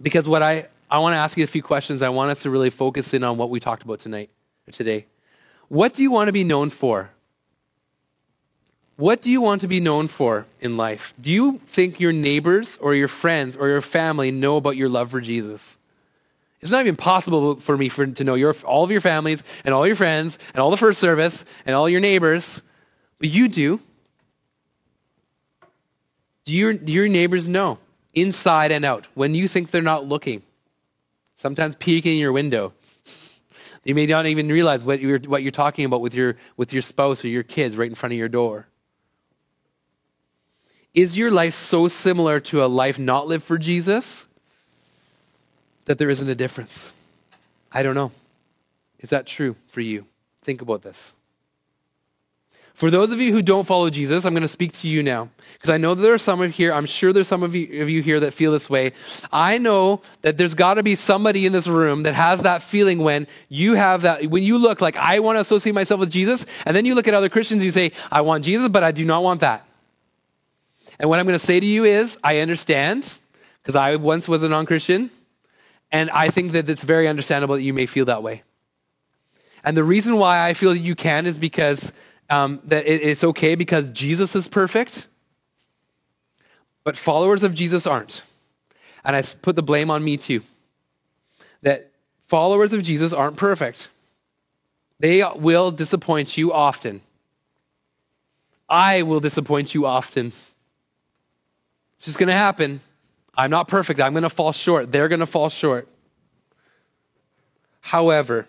because 0.00 0.26
what 0.26 0.42
I, 0.42 0.68
I 0.90 0.98
want 0.98 1.14
to 1.14 1.18
ask 1.18 1.36
you 1.36 1.44
a 1.44 1.46
few 1.46 1.62
questions. 1.62 2.02
I 2.02 2.08
want 2.08 2.30
us 2.30 2.42
to 2.42 2.50
really 2.50 2.70
focus 2.70 3.14
in 3.14 3.22
on 3.22 3.36
what 3.36 3.50
we 3.50 3.60
talked 3.60 3.82
about 3.82 4.00
tonight 4.00 4.30
or 4.66 4.72
today. 4.72 5.06
What 5.68 5.94
do 5.94 6.02
you 6.02 6.10
want 6.10 6.28
to 6.28 6.32
be 6.32 6.42
known 6.44 6.70
for? 6.70 7.10
What 8.96 9.22
do 9.22 9.30
you 9.30 9.40
want 9.40 9.60
to 9.62 9.68
be 9.68 9.80
known 9.80 10.08
for 10.08 10.46
in 10.60 10.76
life? 10.76 11.14
Do 11.20 11.32
you 11.32 11.58
think 11.64 12.00
your 12.00 12.12
neighbors 12.12 12.76
or 12.78 12.94
your 12.94 13.08
friends 13.08 13.56
or 13.56 13.68
your 13.68 13.80
family 13.80 14.30
know 14.30 14.56
about 14.56 14.76
your 14.76 14.88
love 14.88 15.10
for 15.12 15.20
Jesus? 15.20 15.78
It's 16.60 16.70
not 16.70 16.80
even 16.80 16.96
possible 16.96 17.56
for 17.56 17.76
me 17.76 17.88
for, 17.88 18.06
to 18.06 18.24
know 18.24 18.34
your, 18.34 18.54
all 18.64 18.84
of 18.84 18.90
your 18.90 19.00
families 19.00 19.42
and 19.64 19.74
all 19.74 19.86
your 19.86 19.96
friends 19.96 20.38
and 20.52 20.60
all 20.60 20.70
the 20.70 20.76
first 20.76 21.00
service 21.00 21.44
and 21.64 21.74
all 21.74 21.88
your 21.88 22.00
neighbors, 22.00 22.62
but 23.18 23.30
you 23.30 23.48
do. 23.48 23.80
Do 26.44 26.54
your, 26.54 26.74
do 26.74 26.92
your 26.92 27.08
neighbors 27.08 27.48
know, 27.48 27.78
inside 28.12 28.72
and 28.72 28.84
out, 28.84 29.06
when 29.14 29.34
you 29.34 29.48
think 29.48 29.70
they're 29.70 29.82
not 29.82 30.06
looking? 30.06 30.42
Sometimes 31.34 31.74
peeking 31.76 32.14
in 32.14 32.18
your 32.18 32.32
window. 32.32 32.74
You 33.84 33.94
may 33.94 34.04
not 34.04 34.26
even 34.26 34.48
realize 34.48 34.84
what 34.84 35.00
you're, 35.00 35.20
what 35.20 35.42
you're 35.42 35.52
talking 35.52 35.86
about 35.86 36.02
with 36.02 36.14
your, 36.14 36.36
with 36.58 36.72
your 36.72 36.82
spouse 36.82 37.24
or 37.24 37.28
your 37.28 37.42
kids 37.42 37.76
right 37.76 37.88
in 37.88 37.94
front 37.94 38.12
of 38.12 38.18
your 38.18 38.28
door. 38.28 38.66
Is 40.92 41.16
your 41.16 41.30
life 41.30 41.54
so 41.54 41.88
similar 41.88 42.40
to 42.40 42.62
a 42.62 42.66
life 42.66 42.98
not 42.98 43.26
lived 43.26 43.44
for 43.44 43.56
Jesus 43.56 44.26
that 45.90 45.98
there 45.98 46.08
isn't 46.08 46.28
a 46.28 46.36
difference? 46.36 46.92
I 47.72 47.82
don't 47.82 47.96
know. 47.96 48.12
Is 49.00 49.10
that 49.10 49.26
true 49.26 49.56
for 49.70 49.80
you? 49.80 50.04
Think 50.40 50.62
about 50.62 50.82
this. 50.82 51.14
For 52.74 52.92
those 52.92 53.10
of 53.10 53.18
you 53.18 53.32
who 53.32 53.42
don't 53.42 53.66
follow 53.66 53.90
Jesus, 53.90 54.24
I'm 54.24 54.32
going 54.32 54.42
to 54.42 54.48
speak 54.48 54.72
to 54.74 54.88
you 54.88 55.02
now 55.02 55.30
because 55.54 55.68
I 55.68 55.78
know 55.78 55.96
that 55.96 56.02
there 56.02 56.14
are 56.14 56.18
some 56.18 56.42
of 56.42 56.52
here. 56.52 56.72
I'm 56.72 56.86
sure 56.86 57.12
there's 57.12 57.26
some 57.26 57.42
of 57.42 57.56
you, 57.56 57.82
of 57.82 57.90
you 57.90 58.02
here 58.02 58.20
that 58.20 58.32
feel 58.32 58.52
this 58.52 58.70
way. 58.70 58.92
I 59.32 59.58
know 59.58 60.00
that 60.22 60.36
there's 60.36 60.54
got 60.54 60.74
to 60.74 60.84
be 60.84 60.94
somebody 60.94 61.44
in 61.44 61.52
this 61.52 61.66
room 61.66 62.04
that 62.04 62.14
has 62.14 62.42
that 62.42 62.62
feeling 62.62 63.00
when 63.00 63.26
you 63.48 63.74
have 63.74 64.02
that, 64.02 64.26
when 64.26 64.44
you 64.44 64.58
look 64.58 64.80
like 64.80 64.94
I 64.96 65.18
want 65.18 65.38
to 65.38 65.40
associate 65.40 65.72
myself 65.72 65.98
with 65.98 66.12
Jesus, 66.12 66.46
and 66.66 66.76
then 66.76 66.84
you 66.84 66.94
look 66.94 67.08
at 67.08 67.14
other 67.14 67.28
Christians 67.28 67.64
you 67.64 67.72
say, 67.72 67.90
I 68.12 68.20
want 68.20 68.44
Jesus, 68.44 68.68
but 68.68 68.84
I 68.84 68.92
do 68.92 69.04
not 69.04 69.24
want 69.24 69.40
that. 69.40 69.66
And 71.00 71.10
what 71.10 71.18
I'm 71.18 71.26
going 71.26 71.36
to 71.36 71.44
say 71.44 71.58
to 71.58 71.66
you 71.66 71.82
is, 71.82 72.16
I 72.22 72.38
understand 72.38 73.18
because 73.60 73.74
I 73.74 73.96
once 73.96 74.28
was 74.28 74.44
a 74.44 74.48
non 74.48 74.66
Christian, 74.66 75.10
and 75.92 76.10
I 76.10 76.28
think 76.30 76.52
that 76.52 76.68
it's 76.68 76.84
very 76.84 77.08
understandable 77.08 77.56
that 77.56 77.62
you 77.62 77.74
may 77.74 77.86
feel 77.86 78.04
that 78.06 78.22
way. 78.22 78.42
And 79.64 79.76
the 79.76 79.84
reason 79.84 80.16
why 80.16 80.48
I 80.48 80.54
feel 80.54 80.70
that 80.70 80.78
you 80.78 80.94
can 80.94 81.26
is 81.26 81.38
because 81.38 81.92
um, 82.30 82.60
that 82.64 82.86
it, 82.86 83.02
it's 83.02 83.24
okay 83.24 83.54
because 83.54 83.90
Jesus 83.90 84.36
is 84.36 84.48
perfect, 84.48 85.08
but 86.84 86.96
followers 86.96 87.42
of 87.42 87.54
Jesus 87.54 87.86
aren't. 87.86 88.22
And 89.04 89.16
I 89.16 89.22
put 89.42 89.56
the 89.56 89.62
blame 89.62 89.90
on 89.90 90.04
me 90.04 90.16
too. 90.16 90.42
That 91.62 91.90
followers 92.26 92.72
of 92.72 92.82
Jesus 92.82 93.12
aren't 93.12 93.36
perfect. 93.36 93.88
They 94.98 95.24
will 95.36 95.70
disappoint 95.70 96.36
you 96.36 96.52
often. 96.52 97.00
I 98.68 99.02
will 99.02 99.20
disappoint 99.20 99.74
you 99.74 99.84
often. 99.84 100.28
It's 101.96 102.04
just 102.04 102.18
going 102.18 102.28
to 102.28 102.34
happen. 102.34 102.80
I'm 103.40 103.50
not 103.50 103.68
perfect. 103.68 104.00
I'm 104.00 104.12
going 104.12 104.22
to 104.22 104.30
fall 104.30 104.52
short. 104.52 104.92
They're 104.92 105.08
going 105.08 105.20
to 105.20 105.26
fall 105.26 105.48
short. 105.48 105.88
However, 107.80 108.46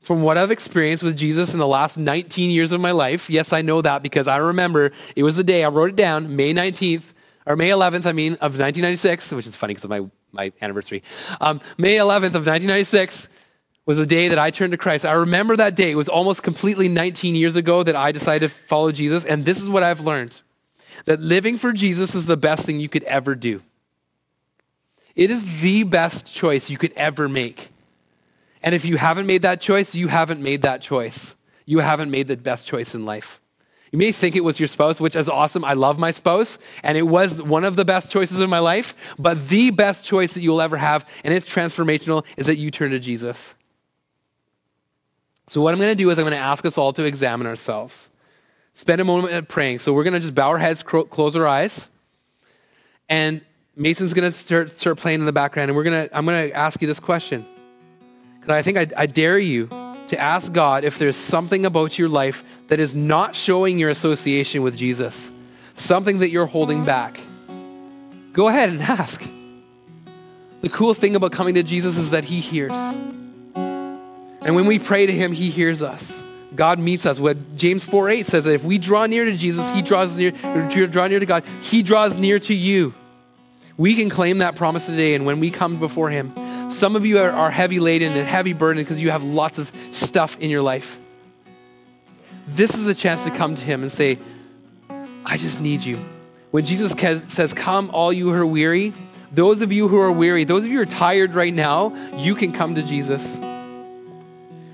from 0.00 0.22
what 0.22 0.36
I've 0.36 0.50
experienced 0.50 1.02
with 1.02 1.16
Jesus 1.16 1.54
in 1.54 1.58
the 1.58 1.66
last 1.66 1.96
19 1.96 2.50
years 2.50 2.70
of 2.72 2.80
my 2.80 2.90
life, 2.90 3.30
yes, 3.30 3.54
I 3.54 3.62
know 3.62 3.80
that 3.80 4.02
because 4.02 4.28
I 4.28 4.36
remember 4.36 4.92
it 5.16 5.22
was 5.22 5.36
the 5.36 5.42
day, 5.42 5.64
I 5.64 5.68
wrote 5.68 5.90
it 5.90 5.96
down, 5.96 6.36
May 6.36 6.52
19th, 6.52 7.14
or 7.46 7.56
May 7.56 7.70
11th, 7.70 8.04
I 8.04 8.12
mean, 8.12 8.32
of 8.34 8.58
1996, 8.58 9.32
which 9.32 9.46
is 9.46 9.56
funny 9.56 9.72
because 9.72 9.84
of 9.84 9.90
my, 9.90 10.04
my 10.32 10.52
anniversary. 10.60 11.02
Um, 11.40 11.62
May 11.78 11.96
11th 11.96 12.36
of 12.36 12.46
1996 12.46 13.28
was 13.86 13.96
the 13.96 14.04
day 14.04 14.28
that 14.28 14.38
I 14.38 14.50
turned 14.50 14.72
to 14.72 14.76
Christ. 14.76 15.06
I 15.06 15.12
remember 15.12 15.56
that 15.56 15.74
day. 15.74 15.90
It 15.90 15.94
was 15.94 16.10
almost 16.10 16.42
completely 16.42 16.88
19 16.88 17.34
years 17.34 17.56
ago 17.56 17.82
that 17.82 17.96
I 17.96 18.12
decided 18.12 18.50
to 18.50 18.54
follow 18.54 18.92
Jesus, 18.92 19.24
and 19.24 19.46
this 19.46 19.62
is 19.62 19.70
what 19.70 19.82
I've 19.82 20.00
learned 20.00 20.42
that 21.06 21.20
living 21.20 21.56
for 21.56 21.72
Jesus 21.72 22.14
is 22.14 22.26
the 22.26 22.36
best 22.36 22.66
thing 22.66 22.80
you 22.80 22.88
could 22.88 23.04
ever 23.04 23.34
do. 23.34 23.62
It 25.18 25.32
is 25.32 25.62
the 25.62 25.82
best 25.82 26.32
choice 26.32 26.70
you 26.70 26.78
could 26.78 26.92
ever 26.92 27.28
make. 27.28 27.72
And 28.62 28.72
if 28.72 28.84
you 28.84 28.96
haven't 28.96 29.26
made 29.26 29.42
that 29.42 29.60
choice, 29.60 29.92
you 29.92 30.06
haven't 30.06 30.40
made 30.40 30.62
that 30.62 30.80
choice. 30.80 31.34
You 31.66 31.80
haven't 31.80 32.12
made 32.12 32.28
the 32.28 32.36
best 32.36 32.68
choice 32.68 32.94
in 32.94 33.04
life. 33.04 33.40
You 33.90 33.98
may 33.98 34.12
think 34.12 34.36
it 34.36 34.44
was 34.44 34.60
your 34.60 34.68
spouse, 34.68 35.00
which 35.00 35.16
is 35.16 35.28
awesome. 35.28 35.64
I 35.64 35.72
love 35.72 35.98
my 35.98 36.12
spouse, 36.12 36.60
and 36.84 36.96
it 36.96 37.02
was 37.02 37.42
one 37.42 37.64
of 37.64 37.74
the 37.74 37.84
best 37.84 38.12
choices 38.12 38.38
of 38.38 38.48
my 38.48 38.60
life. 38.60 38.94
But 39.18 39.48
the 39.48 39.70
best 39.72 40.04
choice 40.04 40.34
that 40.34 40.40
you'll 40.40 40.60
ever 40.60 40.76
have, 40.76 41.04
and 41.24 41.34
it's 41.34 41.52
transformational, 41.52 42.24
is 42.36 42.46
that 42.46 42.56
you 42.56 42.70
turn 42.70 42.92
to 42.92 43.00
Jesus. 43.00 43.54
So, 45.48 45.60
what 45.60 45.72
I'm 45.72 45.80
going 45.80 45.90
to 45.90 45.96
do 45.96 46.10
is 46.10 46.18
I'm 46.18 46.24
going 46.24 46.32
to 46.32 46.38
ask 46.38 46.64
us 46.64 46.78
all 46.78 46.92
to 46.92 47.04
examine 47.04 47.48
ourselves. 47.48 48.08
Spend 48.74 49.00
a 49.00 49.04
moment 49.04 49.48
praying. 49.48 49.80
So, 49.80 49.92
we're 49.92 50.04
going 50.04 50.14
to 50.14 50.20
just 50.20 50.34
bow 50.36 50.50
our 50.50 50.58
heads, 50.58 50.84
close 50.84 51.34
our 51.34 51.46
eyes, 51.46 51.88
and 53.08 53.40
Mason's 53.78 54.12
to 54.12 54.36
start, 54.36 54.72
start 54.72 54.98
playing 54.98 55.20
in 55.20 55.26
the 55.26 55.32
background, 55.32 55.70
and 55.70 55.76
we're 55.76 55.84
to, 56.08 56.16
I'm 56.16 56.26
to 56.50 56.56
ask 56.56 56.82
you 56.82 56.88
this 56.88 56.98
question. 56.98 57.46
because 58.40 58.50
I 58.50 58.60
think 58.60 58.76
I, 58.76 58.88
I 58.96 59.06
dare 59.06 59.38
you 59.38 59.68
to 60.08 60.18
ask 60.18 60.52
God 60.52 60.82
if 60.82 60.98
there's 60.98 61.16
something 61.16 61.64
about 61.64 61.96
your 61.96 62.08
life 62.08 62.42
that 62.66 62.80
is 62.80 62.96
not 62.96 63.36
showing 63.36 63.78
your 63.78 63.90
association 63.90 64.62
with 64.62 64.76
Jesus, 64.76 65.30
something 65.74 66.18
that 66.18 66.30
you're 66.30 66.46
holding 66.46 66.84
back. 66.84 67.20
Go 68.32 68.48
ahead 68.48 68.70
and 68.70 68.82
ask. 68.82 69.22
The 70.60 70.68
cool 70.68 70.92
thing 70.92 71.14
about 71.14 71.30
coming 71.30 71.54
to 71.54 71.62
Jesus 71.62 71.96
is 71.96 72.10
that 72.10 72.24
he 72.24 72.40
hears. 72.40 72.76
And 73.54 74.56
when 74.56 74.66
we 74.66 74.80
pray 74.80 75.06
to 75.06 75.12
him, 75.12 75.32
he 75.32 75.50
hears 75.50 75.82
us. 75.82 76.24
God 76.52 76.80
meets 76.80 77.06
us. 77.06 77.20
What 77.20 77.54
James 77.54 77.84
4 77.84 78.08
8 78.08 78.26
says 78.26 78.44
that 78.44 78.54
if 78.54 78.64
we 78.64 78.78
draw 78.78 79.06
near 79.06 79.24
to 79.24 79.36
Jesus, 79.36 79.70
he 79.70 79.82
draws 79.82 80.16
near, 80.16 80.32
draw 80.32 81.06
near 81.06 81.20
to 81.20 81.26
God, 81.26 81.44
he 81.62 81.84
draws 81.84 82.18
near 82.18 82.40
to 82.40 82.54
you. 82.54 82.92
We 83.78 83.94
can 83.94 84.10
claim 84.10 84.38
that 84.38 84.56
promise 84.56 84.84
today, 84.84 85.14
and 85.14 85.24
when 85.24 85.40
we 85.40 85.50
come 85.50 85.78
before 85.78 86.10
him, 86.10 86.34
some 86.68 86.96
of 86.96 87.06
you 87.06 87.18
are, 87.18 87.30
are 87.30 87.50
heavy 87.50 87.80
laden 87.80 88.14
and 88.14 88.28
heavy 88.28 88.52
burdened 88.52 88.86
because 88.86 89.00
you 89.00 89.10
have 89.10 89.24
lots 89.24 89.58
of 89.58 89.72
stuff 89.90 90.36
in 90.38 90.50
your 90.50 90.60
life. 90.60 91.00
This 92.48 92.74
is 92.74 92.84
the 92.84 92.94
chance 92.94 93.24
to 93.24 93.30
come 93.30 93.54
to 93.54 93.64
Him 93.64 93.82
and 93.82 93.92
say, 93.92 94.18
I 95.24 95.36
just 95.36 95.60
need 95.60 95.84
you. 95.84 96.02
When 96.50 96.64
Jesus 96.64 96.94
says, 97.26 97.52
Come, 97.52 97.90
all 97.92 98.10
you 98.10 98.32
who 98.32 98.40
are 98.40 98.46
weary, 98.46 98.94
those 99.30 99.60
of 99.60 99.70
you 99.70 99.86
who 99.86 99.98
are 99.98 100.10
weary, 100.10 100.44
those 100.44 100.64
of 100.64 100.70
you 100.70 100.76
who 100.76 100.82
are 100.82 100.86
tired 100.86 101.34
right 101.34 101.52
now, 101.52 101.94
you 102.16 102.34
can 102.34 102.52
come 102.52 102.74
to 102.74 102.82
Jesus. 102.82 103.34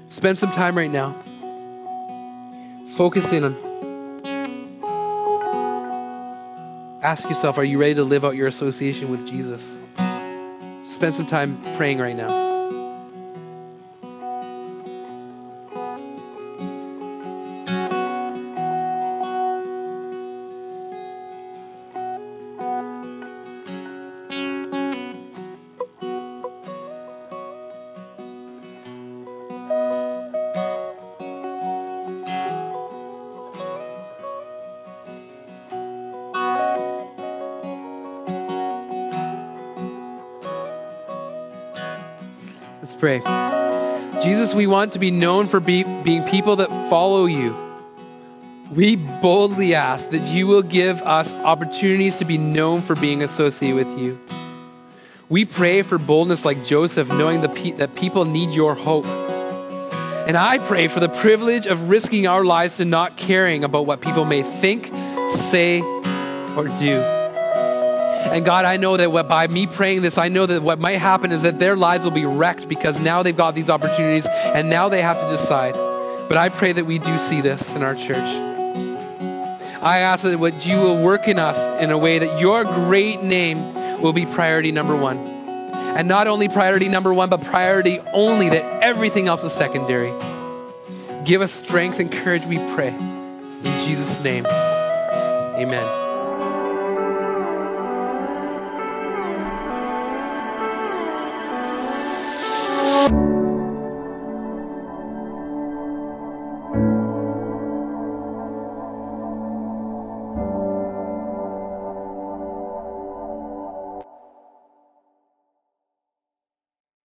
Spend 0.06 0.38
some 0.38 0.52
time 0.52 0.78
right 0.78 0.90
now. 0.90 1.20
Focus 2.90 3.32
in 3.32 3.42
on. 3.42 3.73
Ask 7.04 7.28
yourself, 7.28 7.58
are 7.58 7.64
you 7.64 7.78
ready 7.78 7.94
to 7.96 8.02
live 8.02 8.24
out 8.24 8.34
your 8.34 8.48
association 8.48 9.10
with 9.10 9.26
Jesus? 9.26 9.78
spend 10.86 11.14
some 11.14 11.26
time 11.26 11.60
praying 11.76 11.98
right 11.98 12.16
now. 12.16 12.43
We 44.54 44.68
want 44.68 44.92
to 44.92 45.00
be 45.00 45.10
known 45.10 45.48
for 45.48 45.58
be, 45.58 45.82
being 45.82 46.22
people 46.22 46.56
that 46.56 46.68
follow 46.88 47.26
you. 47.26 47.56
We 48.72 48.94
boldly 48.96 49.74
ask 49.74 50.10
that 50.10 50.26
you 50.28 50.46
will 50.46 50.62
give 50.62 51.02
us 51.02 51.32
opportunities 51.32 52.16
to 52.16 52.24
be 52.24 52.38
known 52.38 52.80
for 52.80 52.94
being 52.94 53.22
associated 53.22 53.74
with 53.74 53.98
you. 53.98 54.18
We 55.28 55.44
pray 55.44 55.82
for 55.82 55.98
boldness 55.98 56.44
like 56.44 56.64
Joseph, 56.64 57.08
knowing 57.08 57.42
pe- 57.42 57.72
that 57.72 57.96
people 57.96 58.24
need 58.24 58.50
your 58.50 58.74
hope. 58.74 59.06
And 59.06 60.36
I 60.36 60.58
pray 60.58 60.86
for 60.86 61.00
the 61.00 61.08
privilege 61.08 61.66
of 61.66 61.90
risking 61.90 62.26
our 62.26 62.44
lives 62.44 62.76
to 62.76 62.84
not 62.84 63.16
caring 63.16 63.64
about 63.64 63.86
what 63.86 64.00
people 64.00 64.24
may 64.24 64.42
think, 64.42 64.86
say, 65.28 65.80
or 66.56 66.68
do. 66.78 67.23
And 68.24 68.44
God, 68.44 68.64
I 68.64 68.76
know 68.76 68.96
that 68.96 69.12
what, 69.12 69.28
by 69.28 69.46
me 69.46 69.66
praying 69.66 70.02
this, 70.02 70.18
I 70.18 70.28
know 70.28 70.46
that 70.46 70.62
what 70.62 70.78
might 70.78 70.98
happen 70.98 71.30
is 71.30 71.42
that 71.42 71.58
their 71.58 71.76
lives 71.76 72.04
will 72.04 72.10
be 72.10 72.24
wrecked 72.24 72.68
because 72.68 72.98
now 72.98 73.22
they've 73.22 73.36
got 73.36 73.54
these 73.54 73.68
opportunities 73.68 74.26
and 74.26 74.70
now 74.70 74.88
they 74.88 75.02
have 75.02 75.20
to 75.20 75.28
decide. 75.28 75.74
But 76.28 76.38
I 76.38 76.48
pray 76.48 76.72
that 76.72 76.86
we 76.86 76.98
do 76.98 77.18
see 77.18 77.40
this 77.40 77.74
in 77.74 77.82
our 77.82 77.94
church. 77.94 78.54
I 79.82 79.98
ask 79.98 80.22
that 80.22 80.38
what 80.38 80.64
you 80.64 80.76
will 80.78 80.98
work 81.02 81.28
in 81.28 81.38
us 81.38 81.58
in 81.82 81.90
a 81.90 81.98
way 81.98 82.18
that 82.18 82.40
your 82.40 82.64
great 82.64 83.22
name 83.22 83.74
will 84.00 84.14
be 84.14 84.24
priority 84.24 84.72
number 84.72 84.96
one. 84.96 85.18
And 85.18 86.08
not 86.08 86.26
only 86.26 86.48
priority 86.48 86.88
number 86.88 87.12
one, 87.12 87.28
but 87.28 87.42
priority 87.42 88.00
only 88.14 88.48
that 88.48 88.82
everything 88.82 89.28
else 89.28 89.44
is 89.44 89.52
secondary. 89.52 90.12
Give 91.24 91.42
us 91.42 91.52
strength 91.52 92.00
and 92.00 92.10
courage, 92.10 92.46
we 92.46 92.56
pray. 92.74 92.88
In 92.88 93.78
Jesus' 93.80 94.20
name, 94.20 94.46
amen. 94.46 96.03